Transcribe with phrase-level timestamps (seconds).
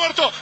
[0.00, 0.32] Roberto,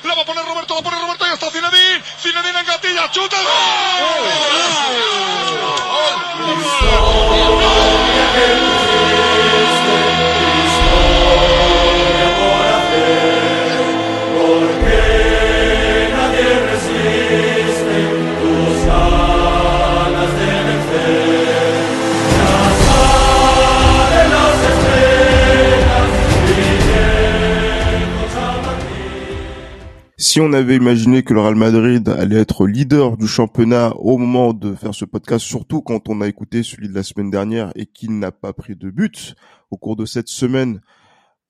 [30.40, 34.72] On avait imaginé que le Real Madrid allait être leader du championnat au moment de
[34.74, 38.18] faire ce podcast, surtout quand on a écouté celui de la semaine dernière et qu'il
[38.20, 39.34] n'a pas pris de but
[39.70, 40.80] au cours de cette semaine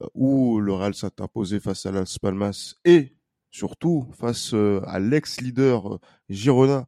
[0.01, 3.14] euh, où le Real s'est imposé face à Las Palmas et
[3.51, 5.98] surtout face euh, à l'ex-leader euh,
[6.30, 6.86] Girona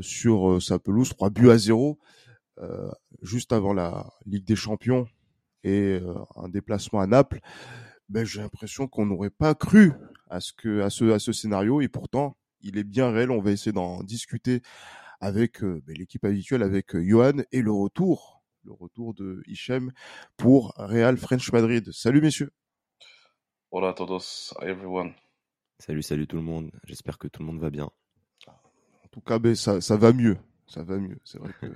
[0.00, 2.00] sur sa pelouse, 3 buts à 0,
[3.22, 5.06] juste avant la Ligue des Champions
[5.62, 6.00] et
[6.34, 7.38] un déplacement à Naples,
[8.08, 9.92] ben, j'ai l'impression qu'on n'aurait pas cru
[10.28, 13.30] à ce que à ce à ce scénario et pourtant il est bien réel.
[13.30, 14.62] On va essayer d'en discuter
[15.20, 19.92] avec euh, ben, l'équipe habituelle, avec euh, Johan et le retour, le retour de Hichem
[20.36, 21.90] pour Real French Madrid.
[21.92, 22.50] Salut messieurs.
[23.70, 25.14] Hola a todos, everyone.
[25.78, 26.70] Salut, salut tout le monde.
[26.84, 27.90] J'espère que tout le monde va bien.
[28.46, 30.38] En tout cas, ben, ça, ça va mieux.
[30.66, 31.18] Ça va mieux.
[31.24, 31.66] C'est vrai que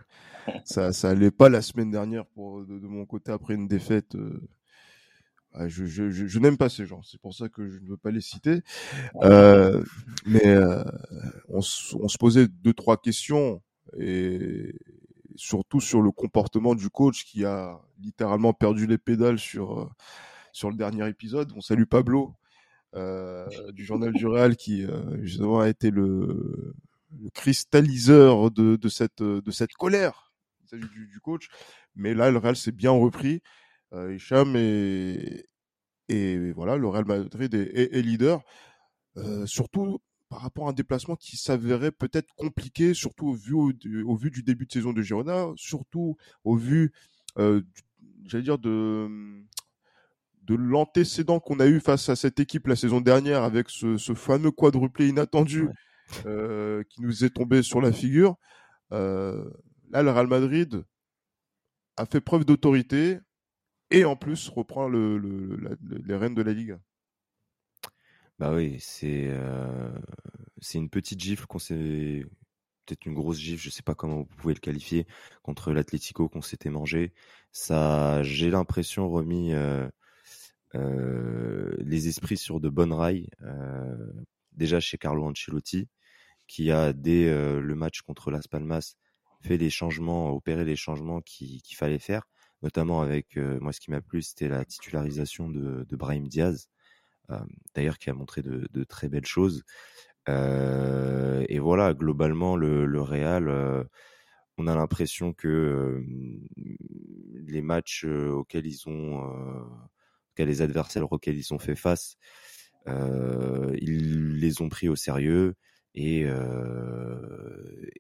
[0.65, 4.15] ça, ça allait pas la semaine dernière pour de, mon côté après une défaite.
[4.15, 4.41] Euh,
[5.53, 7.97] ah, je, je, je, n'aime pas ces gens, c'est pour ça que je ne veux
[7.97, 8.63] pas les citer.
[9.23, 9.83] Euh,
[10.27, 10.85] mais euh,
[11.49, 13.61] on, on, se posait deux trois questions
[13.99, 14.75] et
[15.37, 19.89] surtout sur le comportement du coach qui a littéralement perdu les pédales sur euh,
[20.53, 21.53] sur le dernier épisode.
[21.57, 22.35] On salue Pablo
[22.95, 26.75] euh, du journal du Real qui euh, justement a été le,
[27.21, 30.33] le cristalliseur de, de cette de cette colère
[30.73, 31.49] du, du coach.
[31.97, 33.43] Mais là, le Real s'est bien repris
[33.93, 35.47] Hicham et,
[36.09, 38.43] et voilà, le Real Madrid est, est, leader.
[39.17, 44.17] Euh, surtout par rapport à un déplacement qui s'avérait peut-être compliqué, surtout au vu, au,
[44.17, 46.93] vu du début de saison de Girona, surtout au vu,
[47.39, 47.61] euh,
[48.25, 49.09] j'allais dire, de,
[50.45, 54.15] de l'antécédent qu'on a eu face à cette équipe la saison dernière avec ce, ce
[54.15, 55.69] fameux quadruplé inattendu
[56.27, 58.37] euh, qui nous est tombé sur la figure.
[58.93, 59.45] Euh,
[59.91, 60.85] là, le Real Madrid
[61.97, 63.19] a fait preuve d'autorité,
[63.91, 66.79] et en plus reprend les rênes de la Ligue.
[68.41, 69.93] Bah oui, c'est euh,
[70.63, 72.25] c'est une petite gifle qu'on s'est
[72.87, 75.07] peut-être une grosse gifle, je sais pas comment vous pouvez le qualifier
[75.43, 77.13] contre l'Atlético qu'on s'était mangé.
[77.53, 79.87] Ça, j'ai l'impression remis euh,
[80.75, 83.29] euh, les esprits sur de bonnes rails.
[84.53, 85.89] Déjà chez Carlo Ancelotti,
[86.47, 88.95] qui a dès le match contre Las Palmas
[89.43, 92.27] fait les changements, opéré les changements qu'il fallait faire
[92.63, 96.69] notamment avec euh, moi ce qui m'a plu c'était la titularisation de, Brahim Diaz,
[97.31, 97.39] euh,
[97.75, 99.65] d'ailleurs qui a montré de, très belles choses.
[100.29, 103.49] Euh, et voilà, globalement le, Real,
[104.59, 106.05] on a l'impression que
[107.47, 109.23] les matchs auxquels ils ont,
[110.39, 112.17] les adversaires auxquels ils ont fait face,
[112.87, 115.55] ils les ont pris au sérieux.
[115.95, 116.27] Et,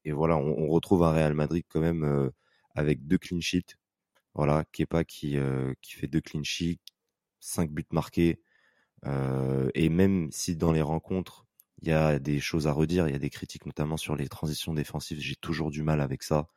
[0.06, 2.31] voilà, on, retrouve un Real Madrid quand même
[2.75, 3.79] avec deux clean sheets
[4.40, 6.40] voilà, Kepa qui, euh, qui fait deux clean
[7.40, 8.40] cinq buts marqués.
[9.04, 11.44] Euh, et même si dans les rencontres,
[11.82, 14.28] il y a des choses à redire, il y a des critiques notamment sur les
[14.28, 16.48] transitions défensives, j'ai toujours du mal avec ça.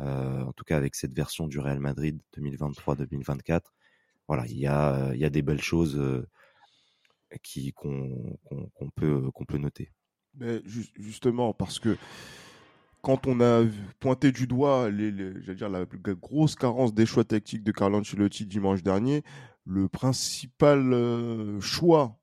[0.00, 3.60] Euh, en tout cas avec cette version du Real Madrid 2023-2024.
[4.26, 6.00] Voilà, il y a, il y a des belles choses
[7.74, 9.92] qu'on peut qu'on peut noter.
[10.34, 11.98] Mais justement parce que
[13.02, 13.64] quand on a
[14.00, 18.82] pointé du doigt les, dire la grosse carence des choix tactiques de Carlo Ancelotti dimanche
[18.82, 19.22] dernier,
[19.64, 22.18] le principal euh, choix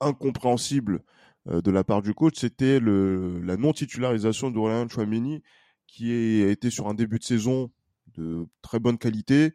[0.00, 1.02] incompréhensible
[1.48, 5.42] euh, de la part du coach, c'était la non-titularisation d'Aurélien Chouameni,
[5.86, 6.10] qui
[6.42, 7.70] a été sur un début de saison
[8.16, 9.52] de très bonne qualité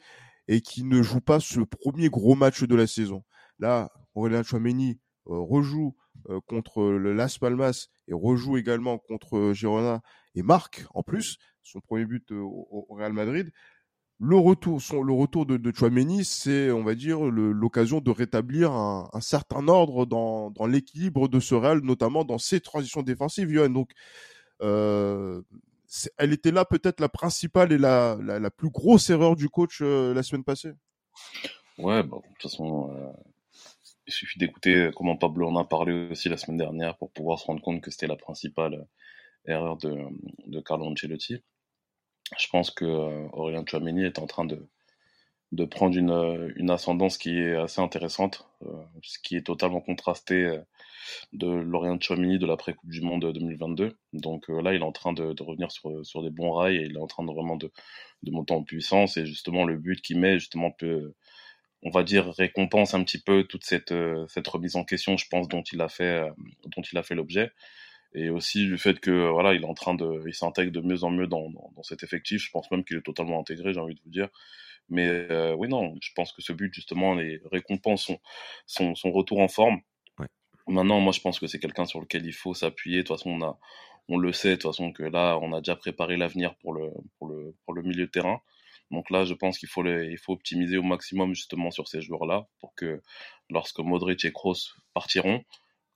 [0.47, 3.23] et qui ne joue pas ce premier gros match de la saison.
[3.57, 5.95] Là, Aurélien Chouameni euh, rejoue
[6.47, 10.01] contre le Las Palmas et rejoue également contre Girona
[10.35, 13.51] et marque en plus son premier but au, Real Madrid.
[14.21, 19.21] Le retour, le retour de, de Chouameni, c'est, on va dire, l'occasion de rétablir un,
[19.21, 23.69] certain ordre dans, l'équilibre de ce Real, notamment dans ses transitions défensives, Johan.
[23.69, 23.91] Donc,
[24.59, 30.43] elle était là peut-être la principale et la, plus grosse erreur du coach la semaine
[30.43, 30.73] passée.
[31.77, 32.91] Ouais, bah, de toute façon,
[34.05, 37.45] il suffit d'écouter comment Pablo en a parlé aussi la semaine dernière pour pouvoir se
[37.45, 38.85] rendre compte que c'était la principale
[39.45, 39.97] erreur de,
[40.47, 41.37] de Carlo Ancelotti.
[42.37, 44.67] Je pense que euh, Aurélien Chouameni est en train de,
[45.51, 48.47] de prendre une, une ascendance qui est assez intéressante,
[49.01, 50.59] ce qui est totalement contrasté
[51.33, 53.97] de Lorient Chomini de l'après-Coupe du Monde 2022.
[54.13, 56.85] Donc là, il est en train de, de, revenir sur, sur des bons rails et
[56.85, 57.71] il est en train de vraiment de,
[58.23, 59.17] de monter en puissance.
[59.17, 61.13] Et justement, le but qu'il met, justement, peut,
[61.83, 63.93] on va dire, récompense un petit peu toute cette,
[64.27, 66.29] cette remise en question, je pense, dont il a fait,
[66.65, 67.51] dont il a fait l'objet
[68.13, 71.03] et aussi du fait que voilà il est en train de il s'intègre de mieux
[71.03, 73.79] en mieux dans, dans, dans, cet effectif je pense même qu'il est totalement intégré j'ai
[73.79, 74.29] envie de vous dire.
[74.89, 78.19] Mais euh, oui non je pense que ce but justement les récompense son,
[78.65, 79.81] son, son retour en forme.
[80.17, 80.27] Ouais.
[80.67, 82.97] maintenant moi je pense que c'est quelqu'un sur lequel il faut s'appuyer.
[82.97, 83.59] De toute façon on a
[84.07, 86.91] on le sait de toute façon que là on a déjà préparé l'avenir pour le
[87.17, 88.41] pour le pour le milieu de terrain.
[88.91, 92.01] Donc là, je pense qu'il faut, les, il faut optimiser au maximum justement sur ces
[92.01, 93.01] joueurs-là pour que
[93.49, 95.43] lorsque Modric et Kroos partiront,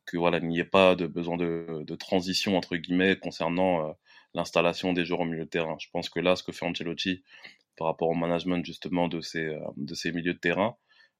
[0.05, 3.93] que voilà, il n'y ait pas de besoin de, de transition entre guillemets concernant euh,
[4.33, 5.75] l'installation des joueurs au milieu de terrain.
[5.79, 7.23] Je pense que là, ce que fait Ancelotti
[7.77, 10.75] par rapport au management justement de ces euh, de ces milieux de terrain,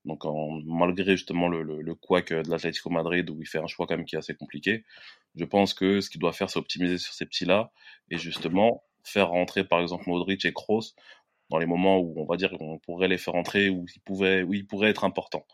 [0.06, 0.24] donc
[0.66, 3.96] malgré justement le, le, le couac de l'Atlético Madrid où il fait un choix quand
[3.98, 4.84] même qui est assez compliqué,
[5.36, 7.72] je pense que ce qu'il doit faire, c'est optimiser sur ces petits-là
[8.10, 10.94] et justement faire rentrer par exemple Modric et Kroos
[11.50, 14.44] dans les moments où on va dire qu'on pourrait les faire rentrer où ils pouvaient
[14.44, 15.46] où ils pourraient être importants.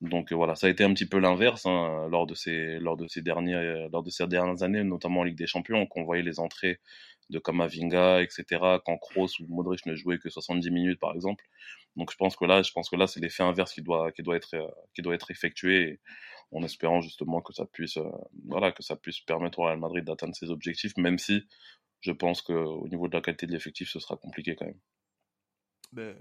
[0.00, 2.96] Donc euh, voilà, ça a été un petit peu l'inverse hein, lors de ces lors
[2.96, 6.22] de ces derniers lors de ces dernières années, notamment en Ligue des Champions, qu'on voyait
[6.22, 6.80] les entrées
[7.30, 8.44] de Kamavinga, etc.
[8.84, 11.44] Quand Kroos ou Modric ne jouaient que 70 minutes par exemple.
[11.96, 14.22] Donc je pense que là, je pense que là c'est l'effet inverse qui doit qui
[14.22, 16.00] doit être qui doit être effectué,
[16.52, 18.10] en espérant justement que ça puisse euh,
[18.48, 21.44] voilà que ça puisse permettre au Real Madrid d'atteindre ses objectifs, même si
[22.00, 24.80] je pense que au niveau de la qualité de l'effectif, ce sera compliqué quand même.
[25.92, 26.16] Ben,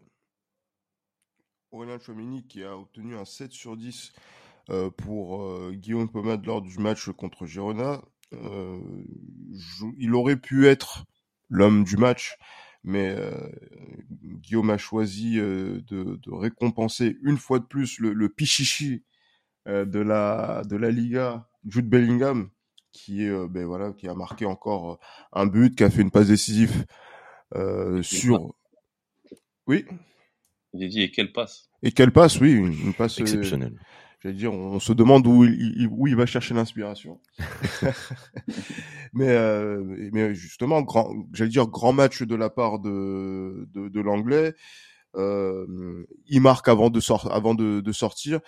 [1.74, 4.14] Aurélien Chouamini qui a obtenu un 7 sur 10
[4.70, 8.00] euh, pour euh, Guillaume Pomade lors du match contre Girona.
[8.34, 8.80] Euh,
[9.98, 11.06] il aurait pu être
[11.50, 12.38] l'homme du match,
[12.84, 13.16] mais
[14.12, 19.04] Guillaume a choisi de, de, récompenser une fois de plus le, le pichichi
[19.68, 22.50] de la de la Liga, Jude Bellingham,
[22.92, 25.00] qui est ben voilà, qui a marqué encore
[25.32, 26.86] un but, qui a fait une passe décisive
[28.02, 28.56] sur.
[29.68, 29.86] Oui.
[30.74, 33.74] J'ai dit, et quelle passe Et quelle passe, oui, une, une passe exceptionnelle.
[33.76, 37.20] Euh, J'allais dire, on se demande où il, où il va chercher l'inspiration.
[39.14, 44.00] mais, euh, mais justement, grand, j'allais dire grand match de la part de, de, de
[44.00, 44.54] l'anglais.
[45.16, 48.40] Euh, il marque avant de, sort, avant de, de sortir.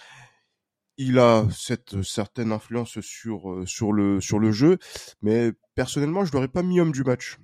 [0.98, 4.78] Il a cette certaine influence sur sur le sur le jeu,
[5.22, 7.38] mais personnellement, je l'aurais pas mis homme du match.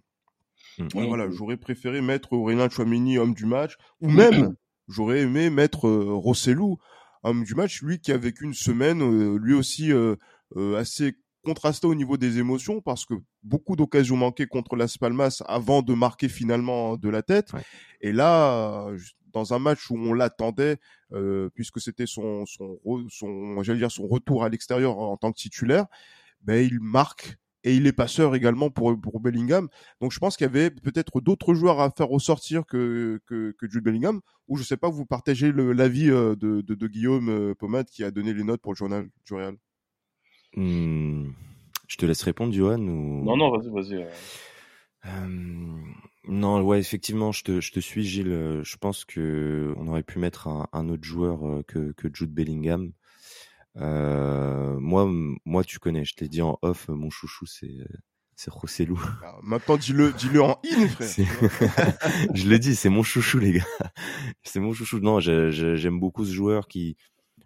[0.77, 0.87] Mmh.
[0.93, 4.55] Voilà, j'aurais préféré mettre Aurélien Chouamini homme du match, ou même
[4.87, 6.77] j'aurais aimé mettre euh, Rossellou,
[7.23, 10.15] homme du match, lui qui a vécu une semaine, euh, lui aussi euh,
[10.55, 15.41] euh, assez contrasté au niveau des émotions parce que beaucoup d'occasions manquées contre Las Palmas
[15.47, 17.51] avant de marquer finalement de la tête.
[17.53, 17.63] Ouais.
[18.01, 18.87] Et là,
[19.31, 20.77] dans un match où on l'attendait,
[21.13, 22.79] euh, puisque c'était son, son,
[23.09, 25.85] son, j'allais dire son retour à l'extérieur en tant que titulaire,
[26.41, 29.67] ben il marque et il est passeur également pour, pour Bellingham.
[29.99, 33.69] Donc je pense qu'il y avait peut-être d'autres joueurs à faire ressortir que, que, que
[33.69, 37.55] Jude Bellingham, ou je sais pas, vous partagez l'avis euh, de, de, de, Guillaume euh,
[37.55, 39.55] Pomade qui a donné les notes pour le journal du Real?
[40.55, 41.31] Mmh,
[41.87, 43.23] je te laisse répondre, Johan ou...
[43.23, 44.05] Non, non, vas-y, vas-y.
[45.05, 45.79] Euh,
[46.27, 48.61] non, ouais, effectivement, je te, je te suis, Gilles.
[48.63, 52.91] Je pense que on aurait pu mettre un, un autre joueur que, que Jude Bellingham.
[53.77, 55.09] Euh, moi,
[55.45, 57.85] moi, tu connais, je t'ai dit en off, mon chouchou, c'est
[58.35, 58.99] c'est Rossellou.
[59.21, 61.09] Alors, maintenant, dis-le, dis-le en in, frère.
[62.33, 63.67] je l'ai dit, c'est mon chouchou, les gars.
[64.43, 64.99] C'est mon chouchou.
[64.99, 66.97] Non, j'aime beaucoup ce joueur qui,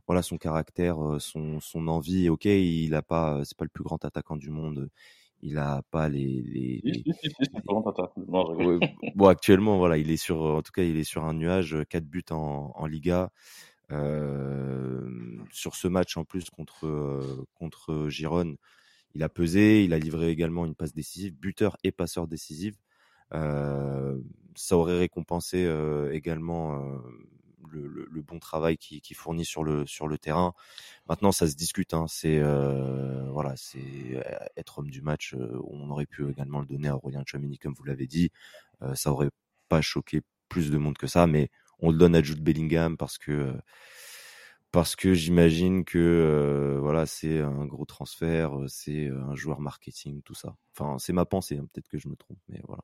[0.07, 2.29] voilà, son caractère, son, son envie.
[2.29, 4.89] Ok, il a pas, c'est pas le plus grand attaquant du monde.
[5.41, 6.81] Il a pas les, les,
[9.15, 12.05] bon, actuellement, voilà, il est sur, en tout cas, il est sur un nuage, quatre
[12.05, 13.31] buts en, en Liga.
[15.51, 18.55] Sur ce match en plus contre contre Giron,
[19.15, 22.75] il a pesé, il a livré également une passe décisive, buteur et passeur décisif.
[23.33, 24.19] Euh,
[24.55, 26.97] ça aurait récompensé euh, également euh,
[27.71, 30.53] le, le, le, bon travail qu'il qui fournit sur le sur le terrain.
[31.07, 31.93] Maintenant, ça se discute.
[31.93, 32.41] Hein, c'est
[33.31, 34.23] voilà, c'est
[34.57, 35.35] être homme du match.
[35.63, 38.31] on aurait pu également le donner à Aurélien Chouamini, comme vous l'avez dit.
[38.95, 39.31] ça aurait
[39.69, 43.17] pas choqué plus de monde que ça, mais on le donne à Jude Bellingham parce
[43.17, 43.53] que
[44.71, 50.33] parce que j'imagine que euh, voilà c'est un gros transfert, c'est un joueur marketing, tout
[50.33, 50.55] ça.
[50.77, 52.83] Enfin, c'est ma pensée, hein, peut-être que je me trompe, mais voilà.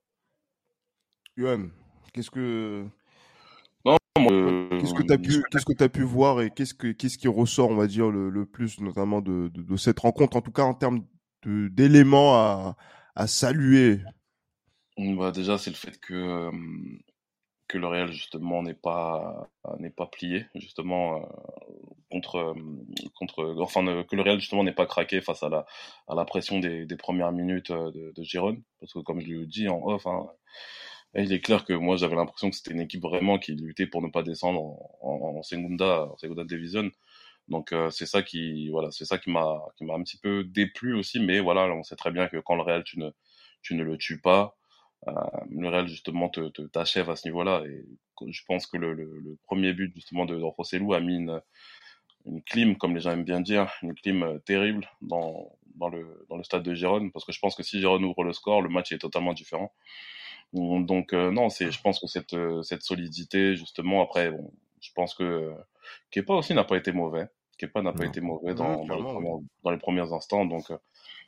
[1.36, 1.72] Yoann,
[2.14, 2.86] qu'est-ce que
[3.86, 3.98] non,
[4.80, 7.18] qu'est-ce que tu as pu qu'est-ce que tu as pu voir et qu'est-ce que qu'est-ce
[7.18, 10.42] qui ressort, on va dire le, le plus notamment de, de, de, cette rencontre en
[10.42, 11.06] tout cas en termes
[11.46, 12.78] d'éléments à,
[13.16, 14.00] à saluer?
[14.98, 16.52] Bah déjà c'est le fait que
[17.72, 19.50] que le Real justement n'est pas
[19.80, 21.26] n'est pas plié justement euh,
[22.12, 22.54] contre
[23.16, 25.66] contre enfin que le Real justement n'est pas craqué face à la
[26.10, 29.30] à la pression des, des premières minutes euh, de, de Giron parce que comme je
[29.32, 30.30] le dis en off hein,
[31.16, 34.02] il est clair que moi j'avais l'impression que c'était une équipe vraiment qui luttait pour
[34.02, 34.62] ne pas descendre
[35.02, 36.90] en, en, Segunda Segunda Division.
[37.48, 40.44] Donc euh, c'est ça qui voilà c'est ça qui m'a qui m'a un petit peu
[40.44, 41.20] déplu aussi.
[41.20, 43.10] Mais voilà on sait très bien que quand le Real tu ne
[43.62, 44.61] tu ne le tues pas euh,
[45.08, 47.64] le Real justement te t'achève à ce niveau-là.
[47.66, 47.86] Et
[48.28, 51.42] je pense que le, le, le premier but justement de, de a mis une,
[52.26, 56.26] une clim, comme les gens aiment bien dire, une clim euh, terrible dans, dans, le,
[56.30, 58.62] dans le stade de Gérone, parce que je pense que si Gérone ouvre le score,
[58.62, 59.74] le match est totalement différent.
[60.54, 65.16] Donc euh, non, c'est, je pense que cette, cette solidité, justement, après, bon, je pense
[65.16, 65.54] que
[66.12, 67.28] Kepa aussi n'a pas été mauvais.
[67.58, 70.72] Kepa n'a pas été mauvais dans, dans, les premiers, dans, les premiers, instants, donc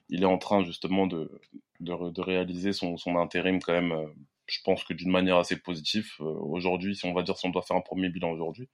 [0.09, 1.31] il est en train justement de,
[1.79, 4.07] de, de réaliser son, son, intérim quand même, euh,
[4.47, 6.11] je pense que d'une manière assez positive.
[6.19, 8.69] Euh, aujourd'hui, si on va dire si on doit faire un premier bilan aujourd'hui.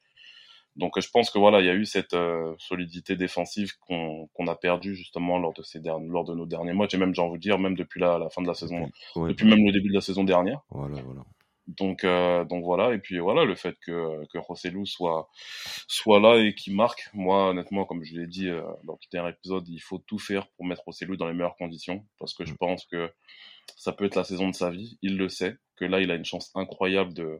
[0.76, 4.56] Donc je pense que voilà, il y a eu cette euh, solidité défensive qu'on a
[4.56, 7.42] perdue justement lors de ces lors de nos derniers matchs et même j'ai envie de
[7.42, 10.02] dire même depuis la, la fin de la saison, depuis même le début de la
[10.02, 10.62] saison dernière.
[10.70, 11.22] Voilà, voilà.
[11.78, 12.94] Donc, euh, donc voilà.
[12.94, 15.30] Et puis voilà, le fait que, que Rossellou soit,
[15.88, 19.30] soit là et qui marque, moi, honnêtement, comme je l'ai dit euh, dans le dernier
[19.30, 22.06] épisode, il faut tout faire pour mettre Rossellou dans les meilleures conditions.
[22.20, 22.58] Parce que je mm.
[22.58, 23.12] pense que
[23.76, 24.98] ça peut être la saison de sa vie.
[25.02, 25.58] Il le sait.
[25.76, 27.40] Que là, il a une chance incroyable de,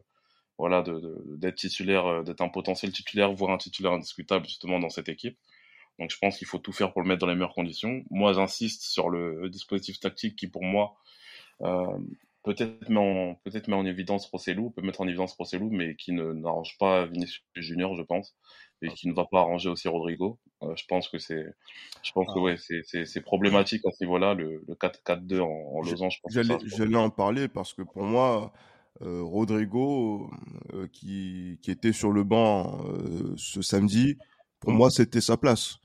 [0.58, 4.90] voilà, de, d'être titulaire, euh, d'être un potentiel titulaire, voire un titulaire indiscutable, justement, dans
[4.90, 5.36] cette équipe.
[5.98, 8.04] Donc je pense qu'il faut tout faire pour le mettre dans les meilleures conditions.
[8.10, 10.96] Moi, j'insiste sur le dispositif tactique qui, pour moi,
[11.62, 11.98] euh,
[12.42, 16.12] peut-être met en peut-être met en évidence Rossellou, peut mettre en évidence Rossellou, mais qui
[16.12, 18.34] ne n'arrange pas Vinicius Junior, je pense,
[18.82, 20.38] et qui ne va pas arranger aussi Rodrigo.
[20.62, 21.44] Euh, je pense que c'est,
[22.02, 22.42] je pense que ah.
[22.42, 26.20] ouais, c'est c'est c'est problématique à ce niveau-là, le, le 4-4-2 en, en losange.
[26.28, 28.52] J'allais en parler parce que pour moi.
[29.02, 30.28] Euh, Rodrigo,
[30.74, 32.84] euh, qui, qui était sur le banc
[33.36, 34.18] ce samedi,
[34.58, 34.76] pour mmh.
[34.76, 35.78] moi, c'était sa place.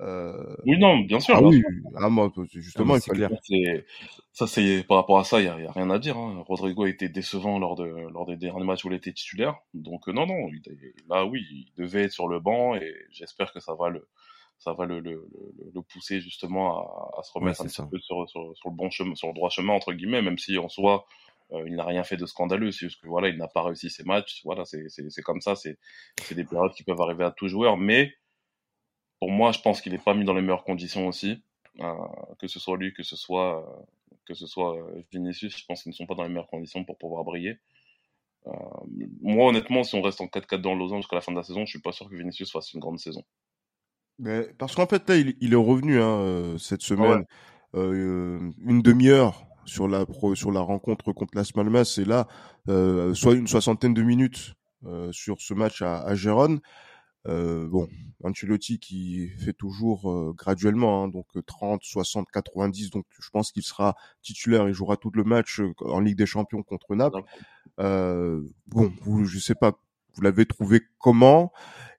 [0.00, 0.56] Euh...
[0.64, 1.36] Oui, non, bien sûr.
[1.36, 1.62] Ah oui,
[1.96, 3.30] ah, moi, justement, c'est clair.
[4.32, 6.16] Ça, c'est par rapport à ça, il y a, rien à dire.
[6.16, 6.42] Hein.
[6.46, 9.56] Rodrigo a été décevant lors de lors des derniers matchs où il était titulaire.
[9.74, 10.62] Donc euh, non, non, il,
[11.08, 14.08] là, oui, il devait être sur le banc et j'espère que ça va le
[14.58, 15.28] ça va le, le,
[15.74, 18.90] le, pousser justement à, à se remettre un petit peu sur, sur, sur, le bon
[18.90, 21.04] chemin, sur le droit chemin entre guillemets, même si en soi
[21.52, 23.90] euh, il n'a rien fait de scandaleux, c'est juste que voilà, il n'a pas réussi
[23.90, 24.40] ses matchs.
[24.44, 25.78] Voilà, c'est comme ça, c'est
[26.22, 28.14] c'est des périodes qui peuvent arriver à tout joueur, mais
[29.22, 31.44] pour moi, je pense qu'il n'est pas mis dans les meilleures conditions aussi.
[31.78, 31.94] Euh,
[32.40, 33.82] que ce soit lui, que ce soit, euh,
[34.26, 36.84] que ce soit euh, Vinicius, je pense qu'ils ne sont pas dans les meilleures conditions
[36.84, 37.60] pour pouvoir briller.
[38.48, 38.50] Euh,
[39.20, 41.64] moi, honnêtement, si on reste en 4-4 dans Lausanne jusqu'à la fin de la saison,
[41.64, 43.22] je suis pas sûr que Vinicius fasse une grande saison.
[44.18, 47.24] Mais parce qu'en fait, là, il, il est revenu hein, cette semaine,
[47.74, 47.94] ah ouais.
[47.94, 52.26] une demi-heure sur la sur la rencontre contre Las Malmas, et là,
[53.14, 54.54] soit une soixantaine de minutes
[55.12, 56.60] sur ce match à, à Gérone.
[57.28, 57.88] Euh, bon,
[58.24, 63.62] Ancelotti qui fait toujours euh, graduellement, hein, donc 30, 60, 90, donc je pense qu'il
[63.62, 67.22] sera titulaire, il jouera tout le match euh, en Ligue des Champions contre Naples.
[67.80, 69.72] Euh, bon, vous, je sais pas,
[70.14, 71.52] vous l'avez trouvé comment?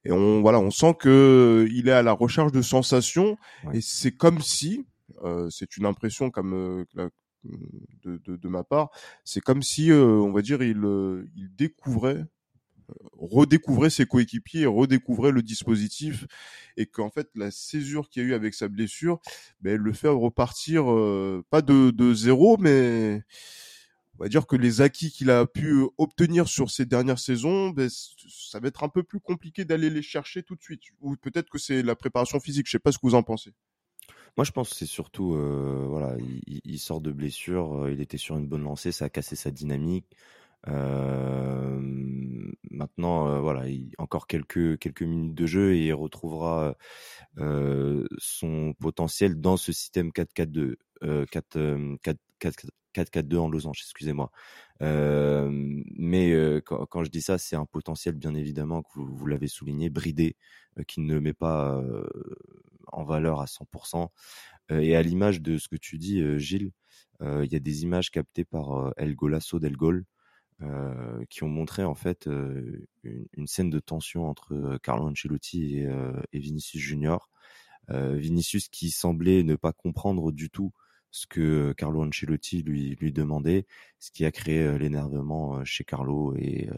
[0.06, 3.77] Et on voilà, on sent que il est à la recherche de sensations ouais.
[3.77, 4.86] et c'est comme si,
[5.24, 7.10] euh, c'est une impression comme de,
[8.03, 8.89] de, de, ma part,
[9.24, 10.84] c'est comme si, on va dire, il,
[11.36, 12.25] il découvrait
[13.18, 16.25] redécouvrait ses coéquipiers, redécouvrait le dispositif
[16.78, 19.20] et qu'en fait la césure qu'il y a eu avec sa blessure,
[19.62, 23.24] ben, le fait repartir euh, pas de, de zéro, mais
[24.20, 27.90] on va dire que les acquis qu'il a pu obtenir sur ces dernières saisons, ben,
[27.90, 30.82] ça va être un peu plus compliqué d'aller les chercher tout de suite.
[31.02, 32.68] Ou peut-être que c'est la préparation physique.
[32.68, 33.54] Je sais pas ce que vous en pensez.
[34.38, 36.16] Moi, je pense que c'est surtout, euh, voilà,
[36.48, 39.36] il, il, sort de blessure, euh, il était sur une bonne lancée, ça a cassé
[39.36, 40.16] sa dynamique.
[40.67, 41.79] Euh,
[42.72, 46.75] maintenant, euh, voilà, il, encore quelques quelques minutes de jeu et il retrouvera
[47.38, 54.32] euh, son potentiel dans ce système 4-4-2, 4-4-2 en losange, excusez-moi.
[54.79, 59.89] Mais quand, je dis ça, c'est un potentiel bien évidemment que vous, vous l'avez souligné,
[59.89, 60.36] bridé,
[60.88, 61.82] qui ne met pas
[62.88, 64.10] en valeur à 100%.
[64.72, 66.72] et à l'image de ce que tu dis, Gilles,
[67.22, 70.05] il y a des images captées par El Golasso del Gol,
[70.62, 75.80] euh, qui ont montré en fait euh, une, scène de tension entre euh, Carlo Ancelotti
[75.80, 77.30] et, Vinicius Junior.
[77.90, 80.72] Vinicius qui semblait ne pas comprendre du tout
[81.12, 83.68] ce que Carlo Ancelotti lui, demandait,
[84.00, 86.70] ce qui a créé l'énervement chez Carlo et,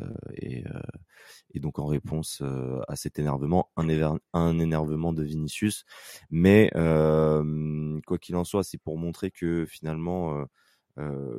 [1.54, 2.42] donc en réponse
[2.88, 5.86] à cet énervement, un énervement de Vinicius.
[6.32, 10.44] Mais quoi qu'il en soit, c'est pour montrer que finalement,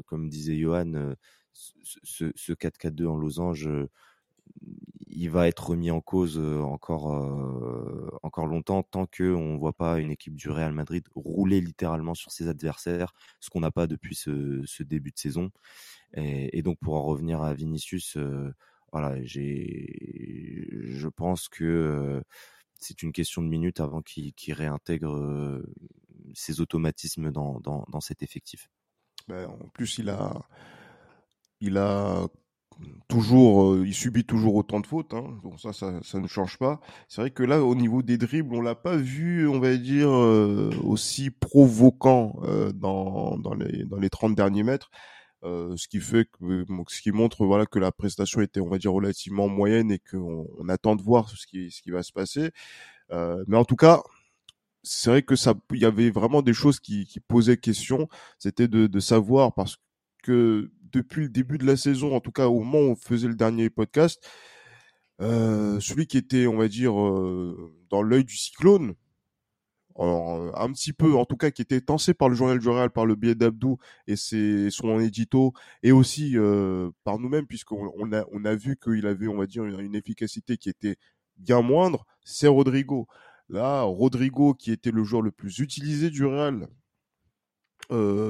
[0.07, 1.17] comme disait Johan,
[1.83, 3.69] ce, ce 4-4-2 en losange,
[5.09, 7.07] il va être remis en cause encore,
[8.23, 12.31] encore longtemps tant qu'on ne voit pas une équipe du Real Madrid rouler littéralement sur
[12.31, 15.51] ses adversaires, ce qu'on n'a pas depuis ce, début de saison.
[16.15, 18.19] Et, donc pour en revenir à Vinicius,
[18.93, 22.23] voilà, je pense que
[22.79, 25.63] c'est une question de minutes avant qu'il réintègre
[26.35, 28.69] ses automatismes dans, dans, dans cet effectif.
[29.29, 30.47] Ben, en plus, il a,
[31.61, 32.27] il a
[33.09, 36.59] toujours, euh, il subit toujours autant de fautes, hein, donc ça, ça, ça, ne change
[36.59, 36.81] pas.
[37.09, 40.11] C'est vrai que là, au niveau des dribbles, on l'a pas vu, on va dire,
[40.11, 44.91] euh, aussi provoquant euh, dans, dans, les, dans les 30 derniers mètres.
[45.43, 48.93] ce qui fait que, ce qui montre voilà que la prestation était, on va dire,
[48.93, 52.51] relativement moyenne et qu'on on attend de voir ce qui, ce qui va se passer.
[53.11, 54.03] mais en tout cas,
[54.83, 58.09] c'est vrai que ça, il y avait vraiment des choses qui, qui posaient question.
[58.39, 59.79] C'était de, de savoir parce
[60.23, 63.29] que depuis le début de la saison, en tout cas au moment où on faisait
[63.29, 64.27] le dernier podcast,
[65.21, 68.95] euh, celui qui était, on va dire, euh, dans l'œil du cyclone,
[69.99, 72.91] euh, un petit peu, en tout cas, qui était tensé par le journal du Real,
[72.91, 76.37] par le biais d'Abdou et ses, son édito, et aussi
[77.05, 80.57] par nous-mêmes, puisqu'on on a, on a vu qu'il avait, on va dire, une, efficacité
[80.59, 80.97] qui était
[81.37, 83.07] bien moindre, c'est Rodrigo.
[83.49, 86.69] Là, Rodrigo, qui était le joueur le plus utilisé du Real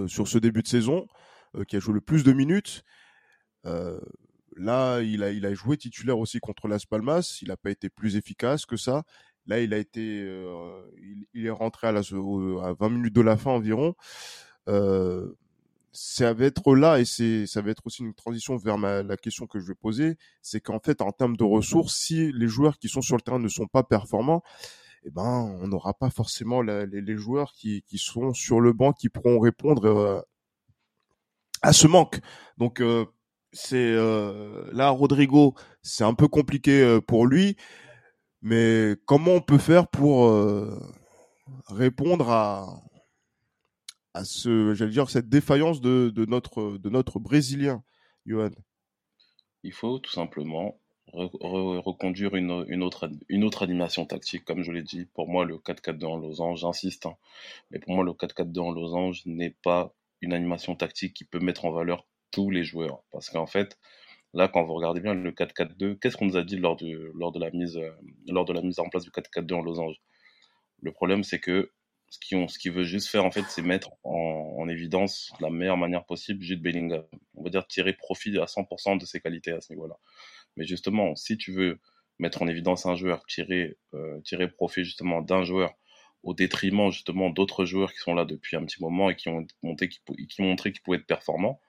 [0.08, 1.06] sur ce début de saison,
[1.69, 2.85] qui a joué le plus de minutes.
[3.67, 3.99] Euh,
[4.57, 7.38] là, il a, il a joué titulaire aussi contre Las Palmas.
[7.43, 9.03] Il n'a pas été plus efficace que ça.
[9.47, 10.83] Là, il a été, euh,
[11.35, 13.95] il, est rentré à, la, à 20 minutes de la fin environ.
[14.69, 15.33] Euh,
[15.93, 19.17] ça va être là et c'est, ça va être aussi une transition vers ma, la
[19.17, 20.17] question que je vais poser.
[20.43, 23.38] C'est qu'en fait, en termes de ressources, si les joueurs qui sont sur le terrain
[23.38, 24.43] ne sont pas performants,
[25.05, 28.93] eh ben, on n'aura pas forcément les, les, joueurs qui, qui sont sur le banc
[28.93, 30.26] qui pourront répondre
[31.66, 32.20] à ce manque.
[32.58, 33.06] Donc euh,
[33.52, 37.56] c'est euh, là Rodrigo, c'est un peu compliqué euh, pour lui,
[38.40, 40.32] mais comment on peut faire pour
[41.68, 42.82] répondre à
[44.14, 47.83] à ce, j'allais dire cette défaillance de, de notre de notre brésilien,
[48.24, 48.50] Johan?
[49.64, 50.81] Il faut tout simplement
[51.12, 55.07] reconduire une, une, autre, une autre animation tactique, comme je l'ai dit.
[55.07, 57.16] Pour moi, le 4-4-2 en losange, j'insiste, hein,
[57.70, 61.64] mais pour moi, le 4-4-2 en losange n'est pas une animation tactique qui peut mettre
[61.64, 63.02] en valeur tous les joueurs.
[63.12, 63.79] Parce qu'en fait,
[64.35, 67.33] là, quand vous regardez bien le 4-4-2, qu'est-ce qu'on nous a dit lors de, lors
[67.33, 67.90] de, la, mise, euh,
[68.29, 69.96] lors de la mise en place du 4-4-2 en losange?
[70.83, 71.72] Le problème, c'est que
[72.09, 76.05] ce qu'il ce veut juste faire, en fait, c'est mettre en, évidence la meilleure manière
[76.05, 77.05] possible Jude Bellingham.
[77.35, 79.94] On va dire tirer profit à 100% de ses qualités à ce niveau-là.
[80.57, 81.79] Mais justement, si tu veux
[82.18, 85.72] mettre en évidence un joueur, tirer, euh, tirer profit justement d'un joueur
[86.27, 89.47] au détriment justement d'autres joueurs qui sont là depuis un petit moment et qui ont
[89.62, 91.61] monté, qui, qui montré qu'ils pouvaient être performants.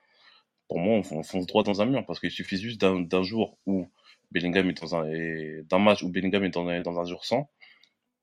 [0.68, 3.88] Pour moi, on, fonce droit dans un mur parce qu'il suffit juste d'un jour où
[4.32, 5.06] Bellingham est dans un
[5.62, 7.48] d'un match où Bellingham est dans un, dans un jour sans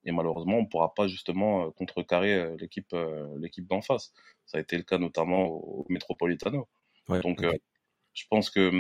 [0.04, 4.14] et malheureusement on ne pourra pas justement euh, contrecarrer euh, l'équipe euh, l'équipe d'en face.
[4.46, 6.68] Ça a été le cas notamment au Metropolitano.
[7.08, 7.44] Donc
[8.16, 8.72] je pense que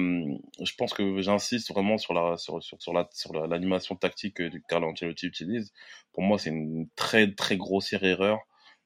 [0.61, 4.87] je pense que j'insiste vraiment sur la sur, sur, la sur l'animation tactique que Carlo
[4.87, 5.73] Ancelotti utilise.
[6.13, 8.39] Pour moi, c'est une très très grossière erreur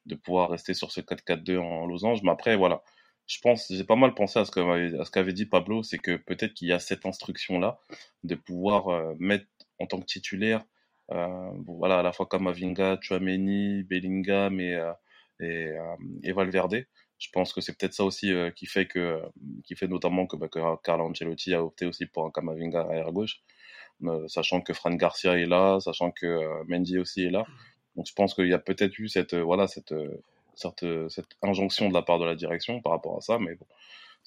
[0.07, 2.23] de pouvoir rester sur ce 4-4-2 en losange.
[2.23, 2.83] Mais après, voilà,
[3.27, 5.99] je pense, j'ai pas mal pensé à ce qu'avait, à ce qu'avait dit Pablo, c'est
[5.99, 7.79] que peut-être qu'il y a cette instruction là
[8.23, 9.45] de pouvoir euh, mettre
[9.79, 10.65] en tant que titulaire,
[11.11, 16.85] euh, voilà, à la fois Kamavinga, Chouameni, Bellingham et, euh, et Valverde
[17.19, 19.21] je pense que c'est peut-être ça aussi euh, qui fait que
[19.65, 23.11] qui fait notamment que, bah, que, Carlo Ancelotti a opté aussi pour un Kamavinga arrière
[23.11, 23.41] gauche,
[24.03, 27.45] euh, sachant que Fran Garcia est là, sachant que euh, Mendy aussi est là.
[27.95, 29.93] Donc je pense qu'il y a peut-être eu cette voilà cette,
[30.55, 33.65] cette cette injonction de la part de la direction par rapport à ça, mais bon,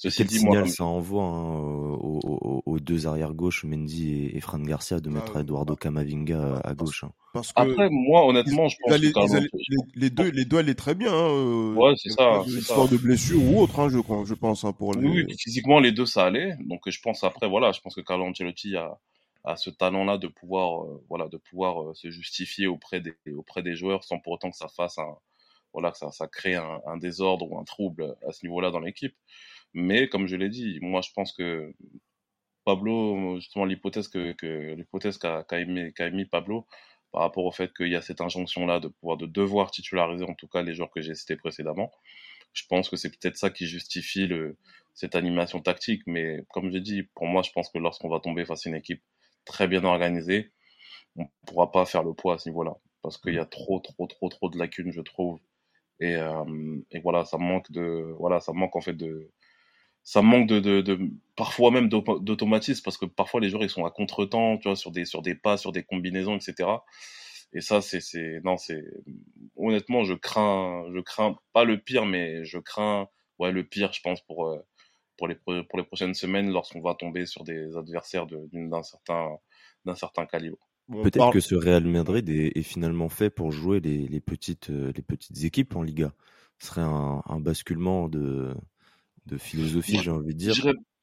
[0.03, 1.61] Ceci dit, signal ça envoie hein,
[2.03, 7.05] aux, deux arrières gauche, Mendy et, Fran Garcia, de mettre ah, Eduardo Camavinga à gauche.
[7.05, 7.12] Hein.
[7.33, 9.01] Parce que Après, moi, honnêtement, je pense que
[9.95, 11.12] les, deux, les deux allaient très bien.
[11.12, 12.43] Hein, euh, ouais, c'est ça.
[12.49, 14.65] Histoire de blessure ou autre, hein, je, je pense.
[14.65, 15.09] Hein, pour les...
[15.09, 16.57] Oui, physiquement, les deux, ça allait.
[16.67, 18.99] Donc, je pense après, voilà, je pense que Carlo Ancelotti a,
[19.45, 23.62] a ce talent-là de pouvoir, euh, voilà, de pouvoir euh, se justifier auprès des, auprès
[23.62, 25.15] des joueurs sans pour autant que ça fasse un,
[25.73, 28.81] voilà, que ça, ça crée un, un désordre ou un trouble à ce niveau-là dans
[28.81, 29.15] l'équipe.
[29.75, 31.73] Mais comme je l'ai dit, moi je pense que
[32.65, 36.67] Pablo, justement l'hypothèse que, que l'hypothèse qu'a qu émis, Pablo
[37.13, 40.35] par rapport au fait qu'il y a cette injonction-là de pouvoir de devoir titulariser en
[40.35, 41.93] tout cas les joueurs que j'ai cités précédemment,
[42.53, 44.57] je pense que c'est peut-être ça qui justifie le,
[44.95, 46.03] cette animation tactique.
[46.07, 48.77] Mais comme j'ai dit, pour moi, je pense que lorsqu'on va tomber face à une
[48.77, 49.03] équipe
[49.45, 50.53] très bien organisée,
[51.17, 52.77] on ne pourra pas faire le poids à ce niveau-là.
[53.03, 55.41] Parce qu'il y a trop, trop, trop, trop de lacunes, je trouve.
[56.01, 59.31] Et, euh, et voilà, ça manque de, voilà, ça manque en fait de,
[60.05, 60.99] ça manque de, de, de
[61.37, 64.91] parfois même d'automatisme parce que parfois les joueurs ils sont à contre-temps, tu vois, sur
[64.91, 66.69] des sur des pas, sur des combinaisons, etc.
[67.53, 68.85] Et ça, c'est c'est non, c'est
[69.57, 74.01] honnêtement, je crains, je crains pas le pire, mais je crains ouais le pire, je
[74.01, 74.59] pense pour euh,
[75.17, 79.37] pour les pour les prochaines semaines lorsqu'on va tomber sur des adversaires d'un certain
[79.85, 80.59] d'un certain calibre.
[80.91, 84.93] Peut-être que ce Real Madrid est, est, finalement fait pour jouer les, les petites euh,
[84.97, 86.12] les petites équipes en Liga.
[86.59, 88.53] Ce serait un, un basculement de
[89.27, 90.55] de philosophie, j'ai envie de dire.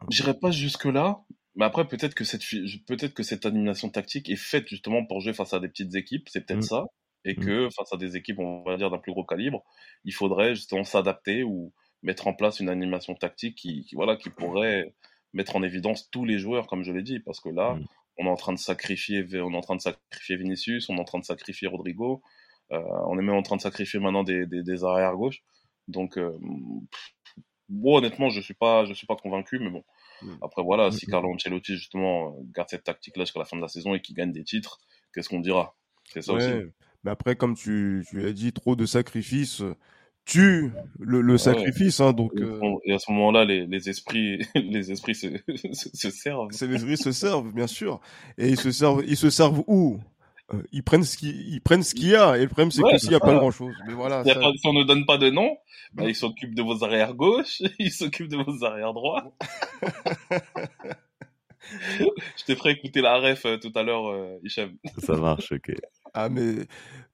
[0.10, 1.24] J'irai pas jusque là,
[1.56, 2.44] mais après peut-être que cette
[2.88, 6.30] peut-être que cette animation tactique est faite justement pour jouer face à des petites équipes,
[6.30, 6.64] c'est peut-être mmh.
[6.64, 6.86] ça,
[7.26, 7.46] et mmh.
[7.46, 9.64] que face à des équipes on va dire d'un plus gros calibre,
[10.06, 14.96] il faudrait justement s'adapter ou mettre en place une animation tactique qui, voilà qui pourrait
[15.34, 17.86] mettre en évidence tous les joueurs comme je l'ai dit, parce que là mmh.
[18.20, 21.02] on est en train de sacrifier on est en train de sacrifier Vinicius, on est
[21.02, 22.22] en train de sacrifier Rodrigo,
[22.72, 25.42] euh, on est même en train de sacrifier maintenant des, des, des arrières gauche,
[25.90, 26.32] donc euh,
[27.70, 29.84] bon, honnêtement, je suis pas, je suis pas convaincu, mais bon.
[30.42, 31.06] Après, voilà, si.
[31.06, 34.32] Carlo Ancelotti, justement, garde cette tactique-là jusqu'à la fin de la saison et qu'il gagne
[34.32, 34.80] des titres,
[35.14, 35.76] qu'est-ce qu'on dira?
[36.12, 36.50] C'est ça aussi.
[37.04, 39.64] Mais après, comme tu, tu as dit, trop de sacrifices
[40.30, 42.32] tue le, le sacrifice, hein, donc.
[42.36, 42.60] Euh...
[42.86, 45.28] Et à ce moment-là, les, les esprits, les esprits se,
[45.74, 46.50] se, servent.
[46.52, 48.00] Les esprits se servent, bien sûr.
[48.38, 50.00] Et ils se servent, ils se servent où?
[50.54, 52.82] Euh, ils prennent ce qu'ils ils prennent ce qu'il y a et le problème c'est
[52.84, 54.32] que s'il y a pas grand chose mais voilà si,
[54.66, 55.58] on ne donne pas de nom
[55.94, 59.34] bah, ils s'occupent de vos arrières gauche ils s'occupent de vos arrières droits.
[62.38, 64.72] Je te ferai écouter la ref euh, tout à l'heure euh, Hicham.
[64.98, 65.74] Ça marche ok.
[66.14, 66.66] Ah mais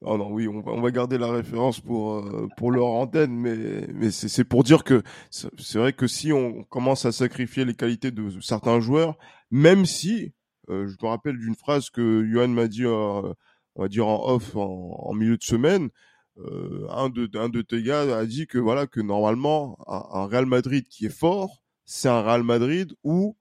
[0.01, 3.35] oh non oui on va, on va garder la référence pour euh, pour leur antenne
[3.35, 7.65] mais mais c'est c'est pour dire que c'est vrai que si on commence à sacrifier
[7.65, 9.17] les qualités de certains joueurs
[9.51, 10.33] même si
[10.69, 13.33] euh, je me rappelle d'une phrase que Johan m'a dit, euh,
[13.75, 15.89] on va dire en off, en, milieu de semaine.
[16.37, 21.05] Euh, un de tes gars a dit que voilà que normalement un, Real Madrid qui
[21.05, 23.37] est fort, c'est un Real Madrid où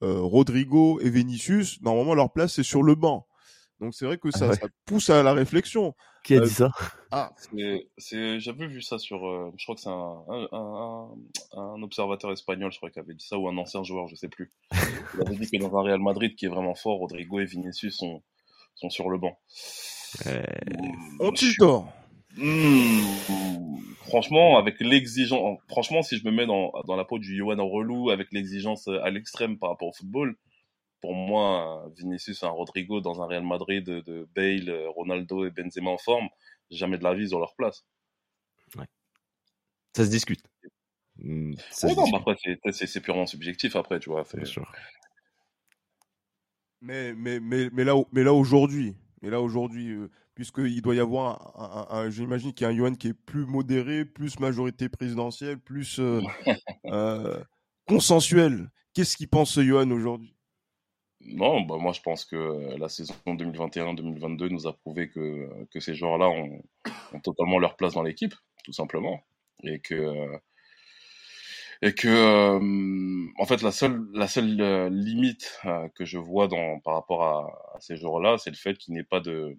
[0.00, 3.25] Rodrigo et Vinicius, normalement leur place c'est sur le banc.
[3.80, 5.94] Donc c'est vrai que ah ça, ça, pousse à la réflexion.
[6.24, 6.70] Qui a dit ça?
[7.12, 7.32] Ah,
[7.98, 9.20] c'est, j'avais vu ça sur,
[9.56, 11.08] je crois que c'est un, un,
[11.52, 14.28] un, observateur espagnol, je crois qu'il avait dit ça, ou un ancien joueur, je sais
[14.28, 14.50] plus.
[14.72, 17.96] Il avait dit que dans un Real Madrid qui est vraiment fort, Rodrigo et Vinicius
[17.96, 18.22] sont,
[18.74, 19.38] sont sur le banc.
[20.26, 20.42] Euh...
[21.58, 21.92] Tort?
[24.06, 28.10] Franchement, avec l'exigence, franchement, si je me mets dans, dans la peau du Johan relou,
[28.10, 30.36] avec l'exigence à l'extrême par rapport au football,
[31.06, 35.90] pour moi, Vinicius et un Rodrigo dans un Real Madrid de, Bale, Ronaldo et Benzema
[35.90, 36.28] en forme,
[36.68, 37.86] jamais de la vie ils ont leur place.
[38.74, 38.86] Ouais.
[39.96, 40.42] Ça se discute.
[41.70, 42.36] Ça non, après,
[42.72, 44.24] c'est purement subjectif, après, tu vois.
[44.34, 44.68] Bien sûr.
[46.80, 51.00] Mais, mais, mais, mais là, mais là aujourd'hui, mais là aujourd'hui, euh, puisqu'il doit y
[51.00, 55.60] avoir un, j'imagine qu'il y a un Yuan qui est plus modéré, plus majorité présidentielle,
[55.60, 56.20] plus euh,
[56.86, 57.40] euh,
[57.86, 58.72] consensuel.
[58.92, 60.35] Qu'est-ce qu'il pense ce Johan aujourd'hui?
[61.28, 65.94] Non, bah moi je pense que la saison 2021-2022 nous a prouvé que, que ces
[65.94, 66.62] joueurs-là ont,
[67.12, 68.34] ont, totalement leur place dans l'équipe,
[68.64, 69.22] tout simplement.
[69.62, 70.38] Et que,
[71.82, 76.48] et que euh, en fait la seule, la seule euh, limite euh, que je vois
[76.48, 79.56] dans, par rapport à, ces joueurs-là, c'est le fait qu'il n'y ait pas de,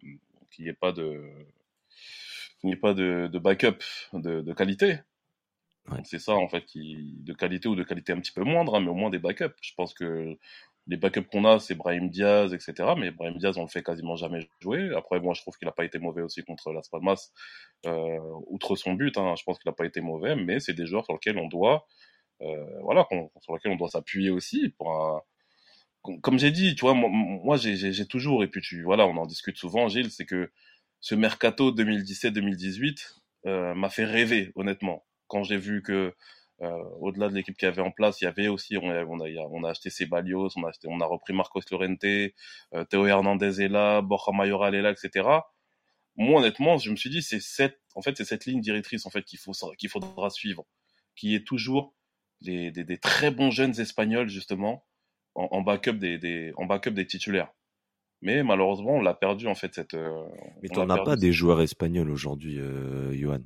[0.51, 1.21] qu'il n'y ait pas de,
[2.59, 4.99] qu'il n'y ait pas de, de backup de, de qualité.
[6.03, 8.81] C'est ça en fait, qui, de qualité ou de qualité un petit peu moindre, hein,
[8.81, 9.55] mais au moins des backups.
[9.61, 10.37] Je pense que
[10.87, 12.93] les backups qu'on a, c'est Brahim Diaz, etc.
[12.97, 14.91] Mais Brahim Diaz, on le fait quasiment jamais jouer.
[14.95, 17.31] Après, moi, je trouve qu'il n'a pas été mauvais aussi contre Las Palmas,
[17.85, 19.17] euh, outre son but.
[19.17, 21.47] Hein, je pense qu'il n'a pas été mauvais, mais c'est des joueurs sur lesquels on
[21.47, 21.85] doit,
[22.41, 23.05] euh, voilà,
[23.41, 24.73] sur lesquels on doit s'appuyer aussi
[26.21, 29.57] Comme j'ai dit, tu vois, moi, j'ai toujours, et puis tu, voilà, on en discute
[29.57, 30.51] souvent, Gilles, c'est que
[31.01, 35.05] ce mercato 2017-2018 euh, m'a fait rêver, honnêtement.
[35.27, 36.13] Quand j'ai vu que
[36.59, 39.19] au-delà de l'équipe qu'il y avait en place, il y avait aussi, on a, on
[39.19, 43.05] a, on a acheté Ceballos, on a, acheté, on a repris Marcos Llorente, euh, Théo
[43.05, 45.27] Hernandez est là, Borja Mayoral est là, etc.
[46.15, 49.11] Moi, honnêtement, je me suis dit, c'est cette, en fait, c'est cette ligne directrice, en
[49.11, 50.65] fait, qu'il faut, qu'il faudra suivre,
[51.15, 51.93] qui est toujours
[52.41, 54.83] les, des, des, très bons jeunes espagnols, justement,
[55.35, 57.51] en, en backup des, des, en backup des titulaires.
[58.23, 59.93] Mais malheureusement, on l'a perdu, en fait, cette.
[59.93, 60.25] Euh,
[60.63, 63.41] Mais tu n'en as pas des joueurs espagnols aujourd'hui, euh, Johan?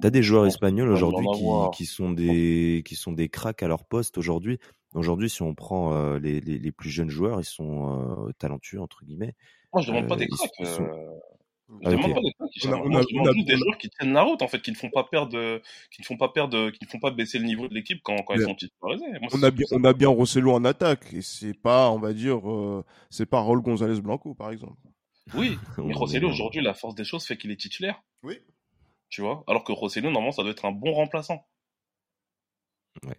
[0.00, 1.44] T'as des joueurs espagnols aujourd'hui qui,
[1.76, 4.58] qui, sont des qui sont des cracks à leur poste aujourd'hui.
[4.94, 8.80] Aujourd'hui, si on prend euh, les, les, les, plus jeunes joueurs, ils sont euh, talentueux
[8.80, 9.34] entre guillemets.
[9.72, 10.66] Moi, je demande pas des euh, cracks.
[10.66, 10.84] Sont...
[11.82, 12.50] Je ah, demande pas des cracks.
[12.64, 14.60] On a, on a, je demande juste des joueurs qui tiennent la route en fait,
[14.60, 15.60] qui ne font pas perdre,
[15.92, 18.16] qui ne font pas perdre, qui ne font pas baisser le niveau de l'équipe quand,
[18.26, 19.06] quand ils sont titularisés.
[19.32, 22.40] on a bien, on a bien Rosselló en attaque et c'est pas, on va dire,
[23.10, 24.80] c'est pas Raúl González Blanco par exemple.
[25.34, 28.02] Oui, mais Rosselló aujourd'hui, la force des choses fait qu'il est titulaire.
[28.24, 28.40] Oui
[29.10, 29.44] tu vois.
[29.46, 31.46] Alors que Rosselló, normalement, ça doit être un bon remplaçant.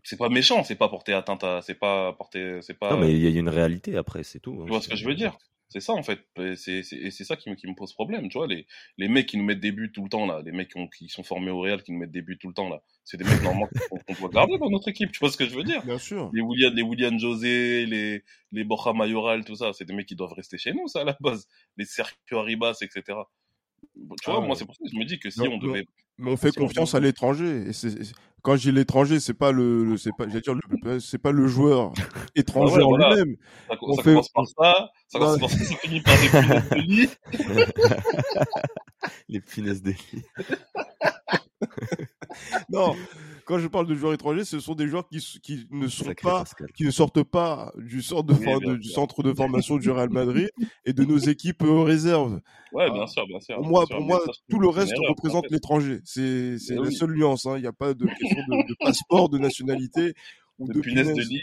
[0.03, 2.91] C'est pas méchant, c'est pas porter atteinte à, c'est pas porter, c'est pas.
[2.91, 4.59] Non, mais il y a une réalité après, c'est tout.
[4.59, 5.37] Hein, tu vois ce que je veux dire?
[5.69, 6.19] C'est ça en fait.
[6.57, 8.27] C'est c'est ça qui me, qui me pose problème.
[8.27, 10.51] Tu vois les les mecs qui nous mettent des buts tout le temps là, les
[10.51, 12.53] mecs qui, ont, qui sont formés au Real qui nous mettent des buts tout le
[12.53, 15.13] temps là, c'est des mecs normalement qu'on doit garder dans notre équipe.
[15.13, 15.81] Tu vois ce que je veux dire?
[15.85, 16.29] Bien sûr.
[16.33, 20.17] Les William, les William José, les les Borja Mayoral, tout ça, c'est des mecs qui
[20.17, 21.47] doivent rester chez nous ça à la base.
[21.77, 23.17] Les Sergio Arribas, etc.
[23.95, 25.85] Tu vois, ah moi c'est pour ça que je me dis que si on devait
[26.21, 27.63] mais on fait confiance à l'étranger.
[27.67, 27.89] Et c'est,
[28.43, 31.93] quand je dis l'étranger, c'est pas le, c'est pas, dire le, c'est pas le joueur
[32.35, 33.37] étranger en lui-même.
[33.67, 34.09] Ça, on ça fait...
[34.11, 37.09] commence par ça, ça, commence par ça, ça finit par des punaises de lit.
[39.29, 40.23] Les punaises de lit.
[42.69, 42.95] non,
[43.51, 46.45] quand je parle de joueurs étrangers, ce sont des joueurs qui, qui ne sont pas,
[46.73, 50.49] qui ne sortent pas du centre de, du centre de formation du Real Madrid
[50.85, 52.39] et de nos équipes réserves.
[52.71, 53.55] Ouais, bien sûr, bien sûr.
[53.57, 55.99] Pour moi, pour moi, tout le reste représente l'étranger.
[56.05, 57.45] C'est, c'est la seule nuance.
[57.45, 57.57] Hein.
[57.57, 60.13] Il n'y a pas de question de, passeport, de nationalité
[60.57, 61.41] ou de, de punaise de lit.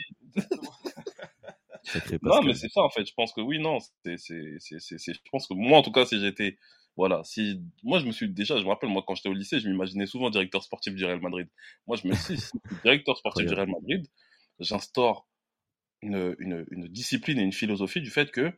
[2.23, 3.05] non, mais c'est ça en fait.
[3.07, 3.81] Je pense que oui, non.
[4.03, 6.57] C'est, c'est, c'est, c'est, je pense que moi, en tout cas, si j'étais
[6.99, 9.61] voilà, si moi je me suis déjà, je me rappelle moi quand j'étais au lycée,
[9.61, 11.49] je m'imaginais souvent directeur sportif du Real Madrid.
[11.87, 12.39] Moi je me suis
[12.85, 14.05] directeur sportif du Real Madrid,
[14.59, 15.29] j'instaure
[16.03, 18.53] une, une, une, discipline et une philosophie du fait que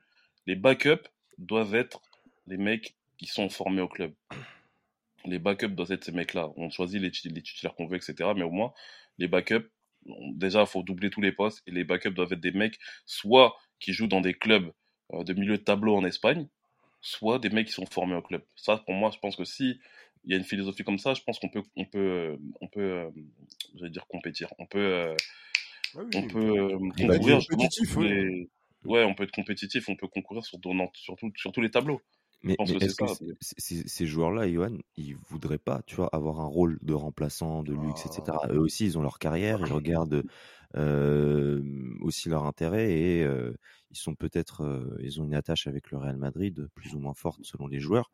[0.46, 2.00] les backups doivent être
[2.46, 4.14] les mecs qui sont formés au club.
[5.26, 6.50] Les backups doivent être ces mecs-là.
[6.56, 8.30] On choisit les, les titulaires qu'on veut, etc.
[8.34, 8.72] Mais au moins,
[9.18, 9.70] les backups,
[10.34, 11.62] déjà, il faut doubler tous les postes.
[11.66, 14.72] Et les backups doivent être des mecs, soit qui jouent dans des clubs
[15.12, 16.48] euh, de milieu de tableau en Espagne,
[17.00, 18.42] soit des mecs qui sont formés au club.
[18.56, 19.80] Ça, pour moi, je pense que si
[20.24, 22.80] il y a une philosophie comme ça, je pense qu'on peut, on peut, on peut,
[22.80, 23.10] euh,
[23.74, 24.52] j'allais dire compétir.
[24.58, 25.16] On peut, euh,
[25.96, 27.40] ah on peut euh, concourir.
[27.48, 29.04] Compétitif, ouais.
[29.04, 30.58] on peut être compétitif, on peut concourir sur,
[30.94, 32.00] sur, sur tous les tableaux.
[32.42, 33.36] Mais, est-ce que,
[33.86, 38.06] ces joueurs-là, Johan, ils voudraient pas, tu vois, avoir un rôle de remplaçant, de luxe,
[38.06, 38.22] etc.
[38.28, 38.48] Ah.
[38.50, 40.24] Eux aussi, ils ont leur carrière, ils regardent
[40.74, 43.22] aussi leur intérêt et
[43.90, 47.40] ils sont peut-être, ils ont une attache avec le Real Madrid plus ou moins forte
[47.42, 48.10] selon les joueurs.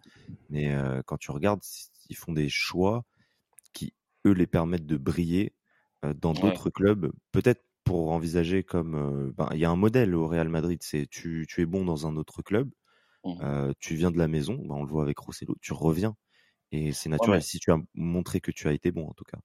[0.49, 0.75] Mais
[1.07, 1.63] quand tu regardes,
[2.09, 3.05] ils font des choix
[3.73, 3.93] qui
[4.27, 5.53] eux les permettent de briller
[6.03, 10.49] dans d'autres clubs, peut-être pour envisager comme, ben, il y a un modèle au Real
[10.49, 12.71] Madrid, c'est tu, tu es bon dans un autre club,
[13.25, 13.73] mmh.
[13.79, 16.17] tu viens de la maison, ben, on le voit avec Rossello, tu reviens
[16.73, 19.39] et c'est naturel si tu as montré que tu as été bon en tout cas.